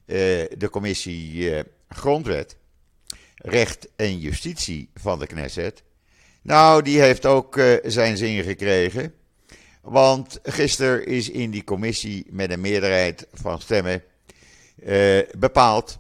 eh, 0.06 0.18
de 0.58 0.70
commissie 0.72 1.56
eh, 1.56 1.64
Grondwet, 1.90 2.56
Recht 3.36 3.88
en 3.96 4.20
Justitie 4.20 4.90
van 4.94 5.20
de 5.20 5.28
Knesset, 5.28 5.84
nou, 6.42 6.82
die 6.82 7.02
heeft 7.02 7.26
ook 7.26 7.58
uh, 7.58 7.76
zijn 7.84 8.18
zin 8.18 8.44
gekregen. 8.44 9.14
Want 9.82 10.40
gisteren 10.44 11.06
is 11.06 11.30
in 11.30 11.52
die 11.52 11.64
commissie 11.64 12.26
met 12.30 12.52
een 12.52 12.62
meerderheid 12.62 13.28
van 13.34 13.62
stemmen 13.62 14.04
bepaald 15.38 16.00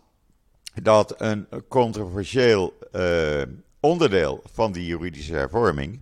dat 0.81 1.13
een 1.17 1.47
controversieel 1.67 2.73
uh, 2.91 3.41
onderdeel 3.79 4.43
van 4.53 4.71
die 4.71 4.85
juridische 4.85 5.33
hervorming 5.33 6.01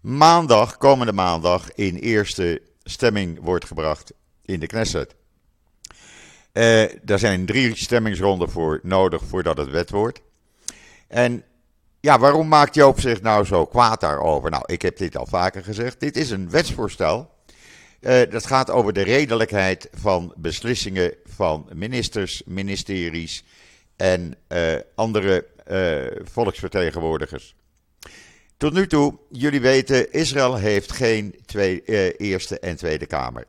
maandag, 0.00 0.76
komende 0.76 1.12
maandag, 1.12 1.72
in 1.74 1.96
eerste 1.96 2.62
stemming 2.82 3.38
wordt 3.42 3.64
gebracht 3.64 4.12
in 4.42 4.60
de 4.60 4.66
Knesset. 4.66 5.14
Uh, 6.52 7.10
er 7.10 7.18
zijn 7.18 7.46
drie 7.46 7.76
stemmingsronden 7.76 8.50
voor 8.50 8.80
nodig 8.82 9.22
voordat 9.24 9.56
het 9.56 9.70
wet 9.70 9.90
wordt. 9.90 10.20
En 11.08 11.44
ja, 12.00 12.18
waarom 12.18 12.48
maakt 12.48 12.74
Joop 12.74 13.00
zich 13.00 13.22
nou 13.22 13.44
zo 13.44 13.66
kwaad 13.66 14.00
daarover? 14.00 14.50
Nou, 14.50 14.62
ik 14.66 14.82
heb 14.82 14.96
dit 14.96 15.16
al 15.16 15.26
vaker 15.26 15.64
gezegd. 15.64 16.00
Dit 16.00 16.16
is 16.16 16.30
een 16.30 16.50
wetsvoorstel. 16.50 17.30
Uh, 18.00 18.20
dat 18.30 18.46
gaat 18.46 18.70
over 18.70 18.92
de 18.92 19.02
redelijkheid 19.02 19.88
van 19.92 20.32
beslissingen 20.36 21.14
van 21.24 21.68
ministers, 21.74 22.42
ministeries 22.46 23.44
en 23.98 24.36
uh, 24.48 24.74
andere 24.94 25.46
uh, 25.70 26.24
volksvertegenwoordigers. 26.24 27.54
Tot 28.56 28.72
nu 28.72 28.86
toe, 28.86 29.18
jullie 29.30 29.60
weten, 29.60 30.12
Israël 30.12 30.56
heeft 30.56 30.92
geen 30.92 31.34
twee, 31.46 31.82
Eerste 32.16 32.58
en 32.58 32.76
Tweede 32.76 33.06
Kamer. 33.06 33.44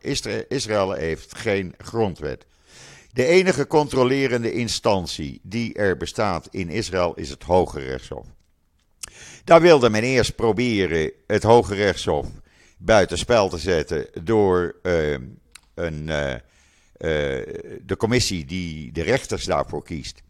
Israël 0.47 0.91
heeft 0.91 1.37
geen 1.37 1.73
grondwet. 1.77 2.45
De 3.13 3.25
enige 3.25 3.67
controlerende 3.67 4.51
instantie 4.51 5.39
die 5.43 5.73
er 5.73 5.97
bestaat 5.97 6.47
in 6.51 6.69
Israël 6.69 7.13
is 7.15 7.29
het 7.29 7.43
Hoge 7.43 7.79
Rechtshof. 7.79 8.25
Daar 9.43 9.61
wilde 9.61 9.89
men 9.89 10.03
eerst 10.03 10.35
proberen 10.35 11.11
het 11.27 11.43
Hoge 11.43 11.75
Rechtshof 11.75 12.27
buitenspel 12.77 13.49
te 13.49 13.57
zetten 13.57 14.07
door 14.23 14.75
uh, 14.83 15.17
een, 15.73 16.05
de 17.85 17.95
commissie 17.97 18.45
die 18.45 18.91
de 18.91 19.03
rechters 19.03 19.45
daarvoor 19.45 19.83
kiest 19.83 20.21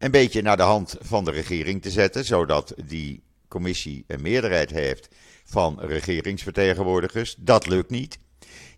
een 0.00 0.10
beetje 0.10 0.42
naar 0.42 0.56
de 0.56 0.62
hand 0.62 0.96
van 1.00 1.24
de 1.24 1.30
regering 1.30 1.82
te 1.82 1.90
zetten, 1.90 2.24
zodat 2.24 2.74
die 2.84 3.22
commissie 3.48 4.04
een 4.06 4.22
meerderheid 4.22 4.70
heeft 4.70 5.08
van 5.44 5.80
regeringsvertegenwoordigers. 5.80 7.34
Dat 7.38 7.66
lukt 7.66 7.90
niet. 7.90 8.18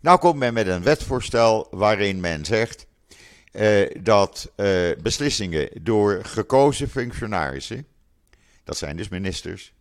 Nou 0.00 0.18
komt 0.18 0.38
men 0.38 0.54
met 0.54 0.66
een 0.66 0.82
wetsvoorstel 0.82 1.66
waarin 1.70 2.20
men 2.20 2.44
zegt 2.44 2.86
dat 4.00 4.52
beslissingen 5.02 5.68
door 5.80 6.24
gekozen 6.24 6.88
functionarissen, 6.88 7.86
dat 8.64 8.76
zijn 8.76 8.96
dus 8.96 9.08
ministers, 9.08 9.72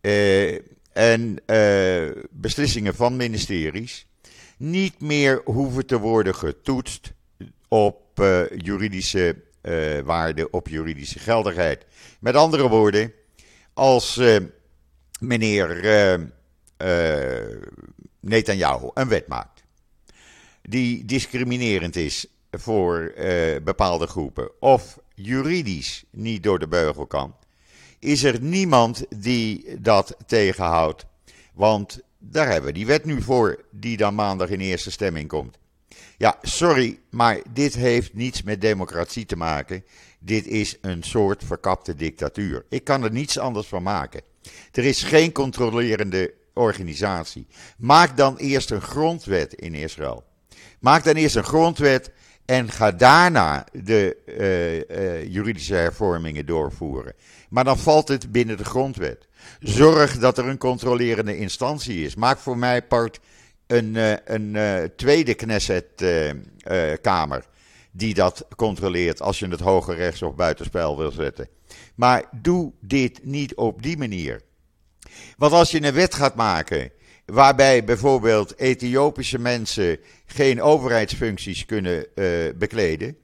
uh, 0.00 0.58
en 0.92 1.38
beslissingen 2.30 2.94
van 2.94 3.16
ministeries 3.16 4.06
niet 4.56 5.00
meer 5.00 5.40
hoeven 5.44 5.86
te 5.86 5.98
worden 5.98 6.34
getoetst 6.34 7.12
op 7.68 8.20
uh, 9.62 9.98
juridische 9.98 10.04
waarde, 10.04 10.50
op 10.50 10.68
juridische 10.68 11.18
geldigheid. 11.18 11.84
Met 12.20 12.34
andere 12.34 12.68
woorden, 12.68 13.12
als 13.72 14.20
meneer 15.20 15.82
Netanyahu 18.20 18.90
een 18.94 19.08
wet 19.08 19.26
maakt 19.26 19.58
die 20.62 21.04
discriminerend 21.04 21.96
is 21.96 22.26
voor 22.50 23.12
bepaalde 23.64 24.06
groepen 24.06 24.50
of 24.60 24.98
juridisch 25.14 26.04
niet 26.10 26.42
door 26.42 26.58
de 26.58 26.68
beugel 26.68 27.06
kan, 27.06 27.34
is 27.98 28.22
er 28.22 28.40
niemand 28.40 29.04
die 29.16 29.80
dat 29.80 30.16
tegenhoudt. 30.26 31.06
Want 31.54 32.00
daar 32.18 32.46
hebben 32.46 32.66
we 32.66 32.72
die 32.78 32.86
wet 32.86 33.04
nu 33.04 33.22
voor, 33.22 33.64
die 33.70 33.96
dan 33.96 34.14
maandag 34.14 34.48
in 34.48 34.60
eerste 34.60 34.90
stemming 34.90 35.28
komt. 35.28 35.58
Ja, 36.18 36.38
sorry, 36.42 36.98
maar 37.10 37.38
dit 37.52 37.74
heeft 37.74 38.14
niets 38.14 38.42
met 38.42 38.60
democratie 38.60 39.26
te 39.26 39.36
maken. 39.36 39.84
Dit 40.18 40.46
is 40.46 40.78
een 40.80 41.02
soort 41.02 41.44
verkapte 41.44 41.94
dictatuur. 41.94 42.64
Ik 42.68 42.84
kan 42.84 43.04
er 43.04 43.12
niets 43.12 43.38
anders 43.38 43.66
van 43.66 43.82
maken. 43.82 44.20
Er 44.72 44.84
is 44.84 45.02
geen 45.02 45.32
controlerende 45.32 46.34
organisatie. 46.54 47.46
Maak 47.76 48.16
dan 48.16 48.36
eerst 48.36 48.70
een 48.70 48.80
grondwet 48.80 49.54
in 49.54 49.74
Israël. 49.74 50.24
Maak 50.80 51.04
dan 51.04 51.14
eerst 51.14 51.36
een 51.36 51.44
grondwet 51.44 52.10
en 52.44 52.70
ga 52.70 52.90
daarna 52.90 53.66
de 53.72 54.16
uh, 54.26 54.76
uh, 54.76 55.32
juridische 55.32 55.74
hervormingen 55.74 56.46
doorvoeren. 56.46 57.14
Maar 57.48 57.64
dan 57.64 57.78
valt 57.78 58.08
het 58.08 58.32
binnen 58.32 58.56
de 58.56 58.64
grondwet. 58.64 59.28
Zorg 59.60 60.18
dat 60.18 60.38
er 60.38 60.46
een 60.46 60.58
controlerende 60.58 61.36
instantie 61.36 62.04
is. 62.04 62.14
Maak 62.14 62.38
voor 62.38 62.58
mij 62.58 62.82
part 62.82 63.20
een, 63.68 63.94
uh, 63.94 64.12
een 64.24 64.58
tweede 64.96 65.34
Knesset-kamer 65.34 67.44
die 67.90 68.14
dat 68.14 68.46
controleert 68.56 69.20
als 69.20 69.38
je 69.38 69.48
het 69.48 69.60
hoge 69.60 69.94
rechts 69.94 70.22
of 70.22 70.34
buitenspel 70.34 70.98
wil 70.98 71.10
zetten. 71.10 71.48
Maar 71.94 72.24
doe 72.32 72.72
dit 72.80 73.24
niet 73.24 73.54
op 73.54 73.82
die 73.82 73.98
manier. 73.98 74.40
Want 75.36 75.52
als 75.52 75.70
je 75.70 75.82
een 75.82 75.94
wet 75.94 76.14
gaat 76.14 76.34
maken 76.34 76.90
waarbij 77.24 77.84
bijvoorbeeld 77.84 78.58
Ethiopische 78.58 79.38
mensen 79.38 79.98
geen 80.26 80.62
overheidsfuncties 80.62 81.66
kunnen 81.66 82.06
uh, 82.14 82.24
bekleden, 82.56 83.16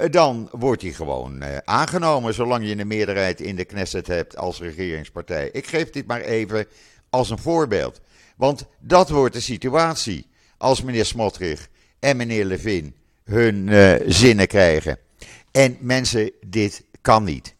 uh, 0.00 0.10
dan 0.10 0.48
wordt 0.52 0.80
die 0.80 0.94
gewoon 0.94 1.42
uh, 1.42 1.56
aangenomen, 1.64 2.34
zolang 2.34 2.68
je 2.68 2.78
een 2.78 2.86
meerderheid 2.86 3.40
in 3.40 3.56
de 3.56 3.64
Knesset 3.64 4.06
hebt 4.06 4.36
als 4.36 4.60
regeringspartij. 4.60 5.48
Ik 5.52 5.66
geef 5.66 5.90
dit 5.90 6.06
maar 6.06 6.20
even 6.20 6.66
als 7.10 7.30
een 7.30 7.38
voorbeeld. 7.38 8.00
Want 8.36 8.66
dat 8.80 9.10
wordt 9.10 9.34
de 9.34 9.40
situatie 9.40 10.26
als 10.58 10.82
meneer 10.82 11.04
Smotrich 11.04 11.68
en 11.98 12.16
meneer 12.16 12.44
Levin 12.44 12.94
hun 13.24 13.70
zinnen 14.06 14.46
krijgen. 14.46 14.98
En 15.50 15.76
mensen, 15.80 16.30
dit 16.46 16.84
kan 17.00 17.24
niet. 17.24 17.54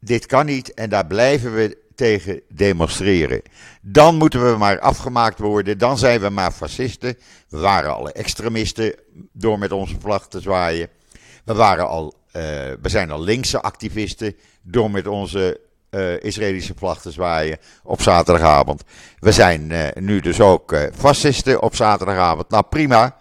Dit 0.00 0.26
kan 0.26 0.46
niet 0.46 0.74
en 0.74 0.90
daar 0.90 1.06
blijven 1.06 1.54
we 1.54 1.78
tegen 2.00 2.40
demonstreren. 2.48 3.42
Dan 3.82 4.16
moeten 4.16 4.50
we 4.50 4.58
maar 4.58 4.80
afgemaakt 4.80 5.38
worden, 5.38 5.78
dan 5.78 5.98
zijn 5.98 6.20
we 6.20 6.28
maar 6.28 6.52
fascisten. 6.52 7.16
We 7.48 7.58
waren 7.58 7.94
al 7.94 8.10
extremisten 8.10 8.94
door 9.32 9.58
met 9.58 9.72
onze 9.72 9.96
vlag 10.00 10.28
te 10.28 10.40
zwaaien. 10.40 10.88
We, 11.44 11.54
waren 11.54 11.88
al, 11.88 12.14
uh, 12.26 12.42
we 12.80 12.88
zijn 12.88 13.10
al 13.10 13.22
linkse 13.22 13.60
activisten 13.60 14.36
door 14.62 14.90
met 14.90 15.06
onze 15.06 15.60
uh, 15.90 16.22
Israëlische 16.22 16.74
vlag 16.76 17.02
zwaaien 17.08 17.58
op 17.82 18.02
zaterdagavond. 18.02 18.82
We 19.18 19.32
zijn 19.32 19.70
uh, 19.70 19.86
nu 19.94 20.20
dus 20.20 20.40
ook 20.40 20.74
fascisten 20.94 21.62
op 21.62 21.74
zaterdagavond. 21.74 22.48
Nou 22.48 22.64
prima, 22.70 23.16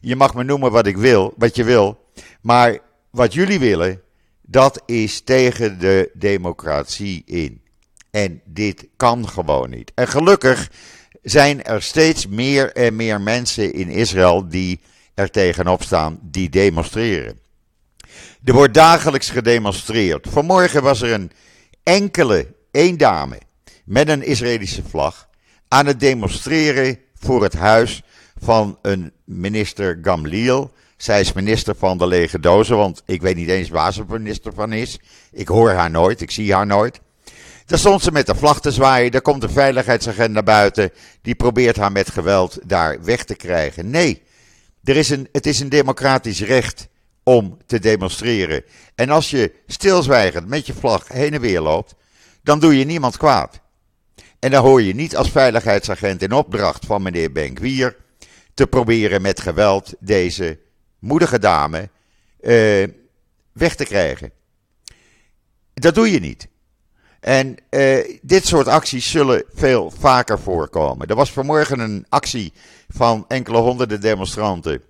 je 0.00 0.16
mag 0.16 0.34
me 0.34 0.44
noemen 0.44 0.72
wat 0.72 0.86
ik 0.86 0.96
wil, 0.96 1.34
wat 1.36 1.56
je 1.56 1.64
wil. 1.64 2.06
Maar 2.40 2.78
wat 3.10 3.34
jullie 3.34 3.58
willen, 3.58 4.02
dat 4.42 4.82
is 4.86 5.20
tegen 5.20 5.78
de 5.78 6.10
democratie 6.14 7.22
in. 7.26 7.62
En 8.10 8.40
dit 8.44 8.86
kan 8.96 9.28
gewoon 9.28 9.70
niet. 9.70 9.92
En 9.94 10.08
gelukkig 10.08 10.70
zijn 11.22 11.62
er 11.62 11.82
steeds 11.82 12.26
meer 12.26 12.72
en 12.72 12.96
meer 12.96 13.20
mensen 13.20 13.72
in 13.72 13.88
Israël 13.88 14.48
die 14.48 14.80
er 15.14 15.30
tegenop 15.30 15.82
staan, 15.82 16.18
die 16.22 16.48
demonstreren. 16.48 17.38
Er 18.44 18.52
wordt 18.52 18.74
dagelijks 18.74 19.30
gedemonstreerd. 19.30 20.26
Vanmorgen 20.30 20.82
was 20.82 21.02
er 21.02 21.12
een 21.12 21.30
enkele, 21.88 22.46
één 22.70 22.96
dame 22.96 23.38
met 23.84 24.08
een 24.08 24.22
Israëlische 24.22 24.82
vlag 24.88 25.28
aan 25.68 25.86
het 25.86 26.00
demonstreren 26.00 26.98
voor 27.14 27.42
het 27.42 27.54
huis 27.54 28.02
van 28.40 28.78
een 28.82 29.12
minister 29.24 29.98
Gamliel. 30.02 30.72
Zij 30.96 31.20
is 31.20 31.32
minister 31.32 31.74
van 31.76 31.98
de 31.98 32.06
lege 32.06 32.40
dozen, 32.40 32.76
want 32.76 33.02
ik 33.06 33.22
weet 33.22 33.36
niet 33.36 33.48
eens 33.48 33.68
waar 33.68 33.92
ze 33.92 34.04
minister 34.08 34.52
van 34.54 34.72
is. 34.72 34.98
Ik 35.32 35.48
hoor 35.48 35.70
haar 35.70 35.90
nooit, 35.90 36.20
ik 36.20 36.30
zie 36.30 36.54
haar 36.54 36.66
nooit. 36.66 37.00
Daar 37.66 37.78
stond 37.78 38.02
ze 38.02 38.12
met 38.12 38.26
de 38.26 38.34
vlag 38.34 38.60
te 38.60 38.70
zwaaien. 38.70 39.10
Daar 39.10 39.20
komt 39.20 39.40
de 39.40 39.48
veiligheidsagent 39.48 40.32
naar 40.32 40.42
buiten. 40.42 40.90
Die 41.22 41.34
probeert 41.34 41.76
haar 41.76 41.92
met 41.92 42.10
geweld 42.10 42.58
daar 42.64 43.04
weg 43.04 43.24
te 43.24 43.34
krijgen. 43.34 43.90
Nee, 43.90 44.22
er 44.84 44.96
is 44.96 45.10
een, 45.10 45.28
het 45.32 45.46
is 45.46 45.60
een 45.60 45.68
democratisch 45.68 46.40
recht 46.40 46.88
om 47.28 47.58
te 47.66 47.78
demonstreren. 47.78 48.62
En 48.94 49.10
als 49.10 49.30
je 49.30 49.52
stilzwijgend 49.66 50.48
met 50.48 50.66
je 50.66 50.74
vlag 50.74 51.08
heen 51.08 51.34
en 51.34 51.40
weer 51.40 51.60
loopt, 51.60 51.94
dan 52.42 52.60
doe 52.60 52.78
je 52.78 52.84
niemand 52.84 53.16
kwaad. 53.16 53.60
En 54.38 54.50
dan 54.50 54.64
hoor 54.64 54.82
je 54.82 54.94
niet 54.94 55.16
als 55.16 55.30
veiligheidsagent 55.30 56.22
in 56.22 56.32
opdracht 56.32 56.86
van 56.86 57.02
meneer 57.02 57.32
Benkwier 57.32 57.96
te 58.54 58.66
proberen 58.66 59.22
met 59.22 59.40
geweld 59.40 59.94
deze 60.00 60.58
moedige 60.98 61.38
dame 61.38 61.88
uh, 62.40 62.88
weg 63.52 63.74
te 63.74 63.84
krijgen. 63.84 64.32
Dat 65.74 65.94
doe 65.94 66.10
je 66.10 66.20
niet. 66.20 66.48
En 67.20 67.56
uh, 67.70 68.18
dit 68.22 68.46
soort 68.46 68.68
acties 68.68 69.10
zullen 69.10 69.44
veel 69.52 69.90
vaker 69.98 70.38
voorkomen. 70.38 71.06
Er 71.06 71.14
was 71.14 71.32
vanmorgen 71.32 71.80
een 71.80 72.06
actie 72.08 72.52
van 72.88 73.24
enkele 73.28 73.58
honderden 73.58 74.00
demonstranten 74.00 74.82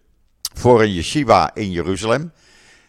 voor 0.59 0.83
een 0.83 0.93
yeshiva 0.93 1.51
in 1.55 1.71
Jeruzalem. 1.71 2.33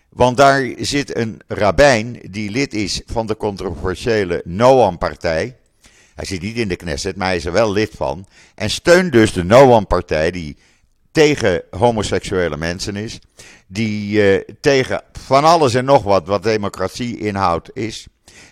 Want 0.09 0.37
daar 0.37 0.69
zit 0.77 1.17
een 1.17 1.39
rabbijn 1.47 2.19
die 2.29 2.51
lid 2.51 2.73
is 2.73 3.01
van 3.05 3.27
de 3.27 3.37
controversiële 3.37 4.41
Noam-partij. 4.45 5.55
Hij 6.15 6.25
zit 6.25 6.41
niet 6.41 6.57
in 6.57 6.67
de 6.67 6.75
Knesset, 6.75 7.15
maar 7.15 7.27
hij 7.27 7.35
is 7.35 7.45
er 7.45 7.51
wel 7.51 7.71
lid 7.71 7.91
van. 7.95 8.27
En 8.55 8.69
steunt 8.69 9.11
dus 9.11 9.33
de 9.33 9.43
Noam-partij 9.43 10.31
die 10.31 10.57
tegen 11.11 11.63
homoseksuele 11.69 12.57
mensen 12.57 12.95
is. 12.95 13.19
Die 13.67 14.21
uh, 14.21 14.41
tegen 14.61 15.03
van 15.11 15.43
alles 15.43 15.73
en 15.73 15.85
nog 15.85 16.03
wat 16.03 16.27
wat 16.27 16.43
democratie 16.43 17.17
inhoudt 17.17 17.69
is. 17.73 18.07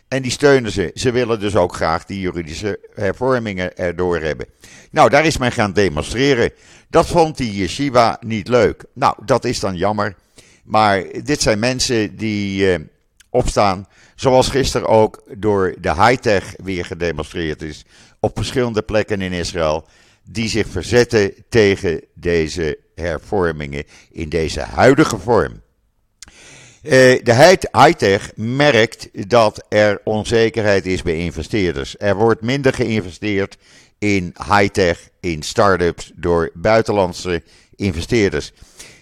En 0.08 0.22
die 0.22 0.32
steunen 0.32 0.72
ze. 0.72 0.92
Ze 0.94 1.12
willen 1.12 1.40
dus 1.40 1.56
ook 1.56 1.76
graag 1.76 2.06
die 2.06 2.20
juridische 2.20 2.80
hervormingen 2.94 3.78
erdoor 3.78 4.20
hebben. 4.20 4.46
Nou, 4.92 5.10
daar 5.10 5.26
is 5.26 5.38
men 5.38 5.52
gaan 5.52 5.74
demonstreren. 5.74 6.52
Dat 6.90 7.08
vond 7.08 7.38
die 7.38 7.54
yeshiva 7.54 8.18
niet 8.26 8.48
leuk. 8.48 8.84
Nou, 8.94 9.16
dat 9.26 9.46
is 9.46 9.60
dan 9.60 9.76
jammer. 9.76 10.16
Maar 10.64 11.04
dit 11.24 11.42
zijn 11.42 11.60
mensen 11.60 12.16
die 12.16 12.72
uh, 12.72 12.86
opstaan. 13.30 13.88
Zoals 14.16 14.50
gisteren 14.50 14.88
ook 14.88 15.24
door 15.38 15.76
de 15.80 15.94
high-tech 15.94 16.54
weer 16.64 16.86
gedemonstreerd 16.86 17.62
is. 17.62 17.86
Op 18.20 18.38
verschillende 18.38 18.82
plekken 18.82 19.22
in 19.22 19.32
Israël. 19.32 19.88
Die 20.24 20.50
zich 20.50 20.68
verzetten 20.68 21.34
tegen 21.50 22.04
deze 22.14 22.78
hervormingen 22.96 23.84
in 24.12 24.30
deze 24.30 24.62
huidige 24.62 25.18
vorm. 25.18 25.62
Uh, 26.84 26.92
de 27.24 27.62
high-tech 27.72 28.32
merkt 28.36 29.30
dat 29.30 29.66
er 29.70 30.02
onzekerheid 30.04 30.86
is 30.86 31.02
bij 31.02 31.18
investeerders. 31.18 31.96
Er 31.98 32.16
wordt 32.16 32.42
minder 32.42 32.74
geïnvesteerd 32.74 33.58
in 34.00 34.36
high-tech, 34.50 35.10
in 35.32 35.42
start-ups 35.42 36.12
door 36.16 36.52
buitenlandse 36.54 37.44
investeerders. 37.76 38.52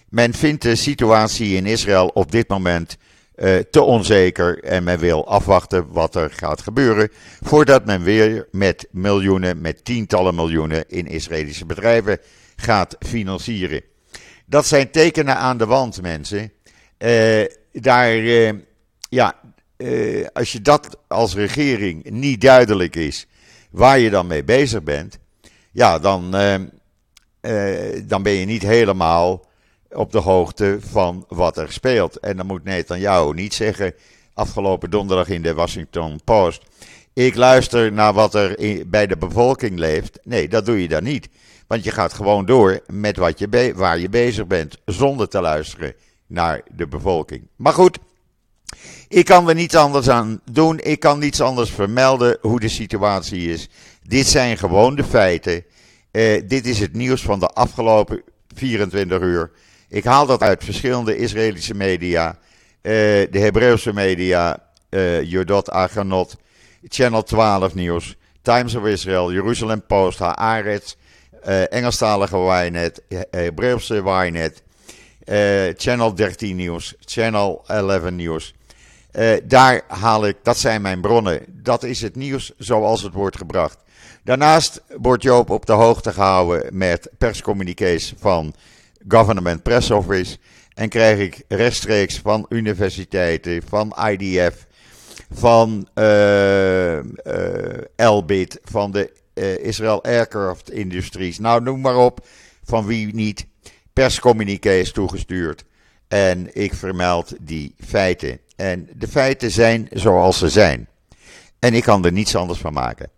Men 0.08 0.34
vindt 0.34 0.62
de 0.62 0.74
situatie 0.74 1.56
in 1.56 1.66
Israël 1.66 2.08
op 2.08 2.30
dit 2.30 2.48
moment 2.48 2.96
uh, 3.36 3.56
te 3.70 3.82
onzeker 3.82 4.64
en 4.64 4.84
men 4.84 4.98
wil 4.98 5.26
afwachten 5.28 5.86
wat 5.88 6.14
er 6.14 6.30
gaat 6.30 6.60
gebeuren 6.60 7.10
voordat 7.40 7.84
men 7.84 8.02
weer 8.02 8.48
met 8.50 8.88
miljoenen, 8.90 9.60
met 9.60 9.84
tientallen 9.84 10.34
miljoenen 10.34 10.88
in 10.88 11.06
Israëlische 11.06 11.66
bedrijven 11.66 12.18
gaat 12.56 12.96
financieren. 12.98 13.82
Dat 14.46 14.66
zijn 14.66 14.90
tekenen 14.90 15.36
aan 15.36 15.58
de 15.58 15.66
wand, 15.66 16.02
mensen. 16.02 16.52
Uh, 16.98 17.44
daar, 17.72 18.16
uh, 18.16 18.52
ja, 19.08 19.34
als 20.32 20.52
je 20.52 20.60
dat 20.60 20.98
als 21.08 21.34
regering 21.34 22.10
niet 22.10 22.40
duidelijk 22.40 22.96
is 22.96 23.26
waar 23.70 23.98
je 23.98 24.10
dan 24.10 24.26
mee 24.26 24.44
bezig 24.44 24.82
bent, 24.82 25.18
ja, 25.76 25.98
dan, 25.98 26.30
dan 28.04 28.22
ben 28.22 28.32
je 28.32 28.46
niet 28.46 28.62
helemaal 28.62 29.46
op 29.90 30.12
de 30.12 30.18
hoogte 30.18 30.78
van 30.80 31.24
wat 31.28 31.56
er 31.56 31.72
speelt. 31.72 32.18
En 32.18 32.36
dan 32.36 32.46
moet 32.46 32.64
Netanyahu 32.64 33.34
niet 33.34 33.54
zeggen, 33.54 33.94
afgelopen 34.34 34.90
donderdag 34.90 35.28
in 35.28 35.42
de 35.42 35.54
Washington 35.54 36.20
Post, 36.24 36.62
ik 37.12 37.34
luister 37.34 37.92
naar 37.92 38.12
wat 38.12 38.34
er 38.34 38.56
bij 38.86 39.06
de 39.06 39.16
bevolking 39.16 39.78
leeft. 39.78 40.18
Nee, 40.22 40.48
dat 40.48 40.66
doe 40.66 40.82
je 40.82 40.88
dan 40.88 41.02
niet. 41.02 41.28
Want 41.66 41.84
je 41.84 41.90
gaat 41.90 42.12
gewoon 42.12 42.46
door 42.46 42.80
met 42.86 43.16
wat 43.16 43.38
je 43.38 43.72
waar 43.74 43.98
je 43.98 44.08
bezig 44.08 44.46
bent, 44.46 44.78
zonder 44.84 45.28
te 45.28 45.40
luisteren 45.40 45.94
naar 46.26 46.62
de 46.74 46.86
bevolking. 46.86 47.48
Maar 47.56 47.72
goed, 47.72 47.98
ik 49.08 49.24
kan 49.24 49.48
er 49.48 49.54
niets 49.54 49.74
anders 49.74 50.08
aan 50.08 50.40
doen. 50.50 50.78
Ik 50.82 51.00
kan 51.00 51.18
niets 51.18 51.40
anders 51.40 51.70
vermelden 51.70 52.38
hoe 52.40 52.60
de 52.60 52.68
situatie 52.68 53.52
is. 53.52 53.68
Dit 54.08 54.26
zijn 54.26 54.58
gewoon 54.58 54.94
de 54.94 55.04
feiten. 55.04 55.64
Uh, 56.12 56.42
dit 56.44 56.66
is 56.66 56.78
het 56.78 56.92
nieuws 56.92 57.22
van 57.22 57.40
de 57.40 57.48
afgelopen 57.48 58.22
24 58.54 59.20
uur. 59.20 59.50
Ik 59.88 60.04
haal 60.04 60.26
dat 60.26 60.42
uit 60.42 60.64
verschillende 60.64 61.16
Israëlische 61.16 61.74
media, 61.74 62.38
uh, 62.82 62.92
de 63.30 63.38
Hebreeuwse 63.38 63.92
media, 63.92 64.62
uh, 64.90 65.22
Jodot 65.22 65.70
Aganot, 65.70 66.36
Channel 66.88 67.22
12 67.22 67.74
Nieuws, 67.74 68.16
Times 68.42 68.74
of 68.74 68.84
Israel, 68.84 69.32
Jerusalem 69.32 69.86
Post, 69.86 70.18
Haaretz, 70.18 70.94
uh, 71.48 71.72
Engelstalige 71.72 72.36
Ynet, 72.36 73.02
Hebreeuwse 73.30 74.02
Ynet, 74.04 74.62
Channel 75.76 76.14
13 76.14 76.56
Nieuws, 76.56 76.94
Channel 77.00 77.64
11 77.66 78.10
Nieuws. 78.10 78.54
daar 79.44 79.82
haal 79.88 80.26
ik, 80.26 80.36
dat 80.42 80.58
zijn 80.58 80.82
mijn 80.82 81.00
bronnen. 81.00 81.42
Dat 81.48 81.82
is 81.82 82.02
het 82.02 82.16
nieuws 82.16 82.52
zoals 82.58 83.02
het 83.02 83.12
wordt 83.12 83.36
gebracht. 83.36 83.84
Daarnaast 84.26 84.82
wordt 85.00 85.22
Joop 85.22 85.50
op 85.50 85.66
de 85.66 85.72
hoogte 85.72 86.12
gehouden 86.12 86.76
met 86.76 87.10
perscommuniqués 87.18 88.14
van 88.18 88.54
Government 89.08 89.62
Press 89.62 89.90
Office. 89.90 90.38
En 90.74 90.88
krijg 90.88 91.18
ik 91.18 91.42
rechtstreeks 91.48 92.18
van 92.18 92.46
universiteiten, 92.48 93.62
van 93.68 93.96
IDF, 94.08 94.66
van 95.32 95.88
uh, 95.94 96.96
uh, 96.96 97.02
Elbit, 97.96 98.60
van 98.64 98.90
de 98.90 99.12
uh, 99.34 99.64
Israel 99.64 100.04
Aircraft 100.04 100.70
Industries. 100.70 101.38
Nou, 101.38 101.62
noem 101.62 101.80
maar 101.80 101.96
op, 101.96 102.26
van 102.64 102.86
wie 102.86 103.14
niet, 103.14 103.46
perscommuniqués 103.92 104.92
toegestuurd. 104.92 105.64
En 106.08 106.48
ik 106.52 106.74
vermeld 106.74 107.34
die 107.40 107.74
feiten. 107.84 108.38
En 108.56 108.88
de 108.96 109.08
feiten 109.08 109.50
zijn 109.50 109.88
zoals 109.92 110.38
ze 110.38 110.48
zijn. 110.48 110.88
En 111.58 111.74
ik 111.74 111.82
kan 111.82 112.04
er 112.04 112.12
niets 112.12 112.36
anders 112.36 112.58
van 112.58 112.72
maken. 112.72 113.14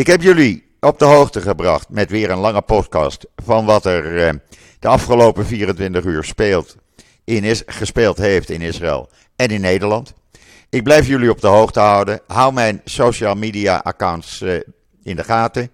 Ik 0.00 0.06
heb 0.06 0.22
jullie 0.22 0.64
op 0.80 0.98
de 0.98 1.04
hoogte 1.04 1.40
gebracht 1.40 1.88
met 1.88 2.10
weer 2.10 2.30
een 2.30 2.38
lange 2.38 2.62
podcast 2.62 3.26
van 3.36 3.64
wat 3.64 3.84
er 3.84 4.40
de 4.78 4.88
afgelopen 4.88 5.46
24 5.46 6.04
uur 6.04 6.24
speelt 6.24 6.76
in 7.24 7.44
is, 7.44 7.62
gespeeld 7.66 8.18
heeft 8.18 8.50
in 8.50 8.60
Israël 8.60 9.10
en 9.36 9.48
in 9.48 9.60
Nederland. 9.60 10.12
Ik 10.70 10.82
blijf 10.82 11.06
jullie 11.06 11.30
op 11.30 11.40
de 11.40 11.46
hoogte 11.46 11.80
houden. 11.80 12.20
Hou 12.26 12.52
mijn 12.52 12.80
social 12.84 13.34
media 13.34 13.76
accounts 13.76 14.40
uh, 14.40 14.60
in 15.02 15.16
de 15.16 15.24
gaten. 15.24 15.70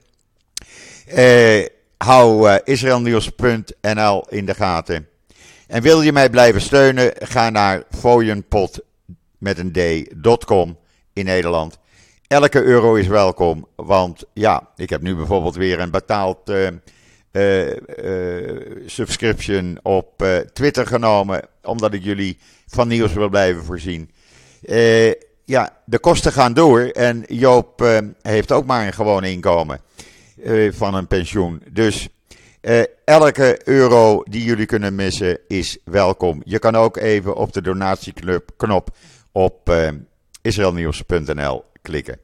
Uh, 1.15 1.67
hou 1.97 2.59
israelnieuws.nl 2.65 4.27
in 4.29 4.47
de 4.47 4.55
gaten. 4.55 5.09
En 5.67 5.83
wil 5.83 6.03
je 6.03 6.13
mij 6.13 6.31
blijven 6.31 6.61
steunen, 6.61 7.13
ga 7.19 7.51
naar 7.51 7.83
fooienpot 7.91 8.81
met 9.39 9.59
een 9.59 9.73
d.com 9.73 10.79
in 11.13 11.25
Nederland. 11.25 11.79
Elke 12.29 12.63
euro 12.63 12.95
is 12.95 13.07
welkom, 13.07 13.67
want 13.77 14.25
ja, 14.33 14.69
ik 14.77 14.91
heb 14.91 15.03
nu 15.03 15.15
bijvoorbeeld 15.15 15.55
weer 15.55 15.81
een 15.81 15.91
betaald 15.91 16.51
uh, 16.51 16.69
subscription 18.87 19.79
op 19.83 20.25
Twitter 20.53 20.87
genomen, 20.87 21.43
omdat 21.63 21.93
ik 21.93 22.03
jullie 22.03 22.39
van 22.67 22.89
nieuws 22.89 23.13
wil 23.13 23.29
blijven 23.29 23.65
voorzien. 23.65 24.11
ja, 25.45 25.77
de 25.85 25.99
kosten 25.99 26.33
gaan 26.33 26.53
door 26.55 26.81
en 26.81 27.25
Joop 27.29 28.03
heeft 28.23 28.53
ook 28.53 28.67
maar 28.67 28.87
een 28.87 28.93
gewoon 28.93 29.25
inkomen 29.25 29.81
van 30.71 30.95
een 30.95 31.07
pensioen. 31.07 31.63
Dus 31.73 32.09
elke 33.05 33.61
euro 33.65 34.23
die 34.23 34.45
jullie 34.45 34.67
kunnen 34.67 34.95
missen 34.95 35.39
is 35.49 35.79
welkom. 35.85 36.43
Je 36.45 36.59
kan 36.59 36.75
ook 36.75 36.97
even 36.97 37.37
op 37.37 37.53
de 37.53 37.63
donatieknop 37.63 38.91
op 39.33 39.73
israelnieuws.nl 40.43 41.65
klikken. 41.87 42.19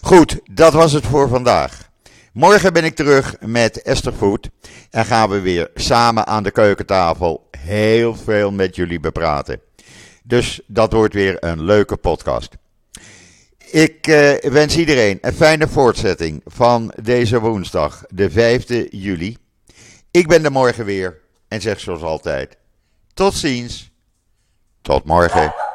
Goed, 0.00 0.40
dat 0.50 0.72
was 0.72 0.92
het 0.92 1.06
voor 1.06 1.28
vandaag. 1.28 1.90
Morgen 2.32 2.72
ben 2.72 2.84
ik 2.84 2.94
terug 2.94 3.36
met 3.40 3.82
Esther 3.82 4.14
Voet 4.14 4.50
en 4.90 5.04
gaan 5.04 5.30
we 5.30 5.40
weer 5.40 5.70
samen 5.74 6.26
aan 6.26 6.42
de 6.42 6.50
keukentafel 6.50 7.48
heel 7.58 8.14
veel 8.14 8.50
met 8.50 8.76
jullie 8.76 9.00
bepraten. 9.00 9.60
Dus 10.24 10.60
dat 10.66 10.92
wordt 10.92 11.14
weer 11.14 11.36
een 11.44 11.62
leuke 11.62 11.96
podcast. 11.96 12.56
Ik 13.70 14.06
uh, 14.06 14.34
wens 14.34 14.76
iedereen 14.76 15.18
een 15.20 15.32
fijne 15.32 15.68
voortzetting 15.68 16.42
van 16.44 16.92
deze 17.02 17.40
woensdag, 17.40 18.04
de 18.08 18.30
5e 18.30 18.88
juli. 18.90 19.36
Ik 20.10 20.28
ben 20.28 20.44
er 20.44 20.52
morgen 20.52 20.84
weer 20.84 21.18
en 21.48 21.60
zeg 21.60 21.80
zoals 21.80 22.02
altijd: 22.02 22.56
tot 23.14 23.34
ziens, 23.34 23.90
tot 24.82 25.04
morgen. 25.04 25.67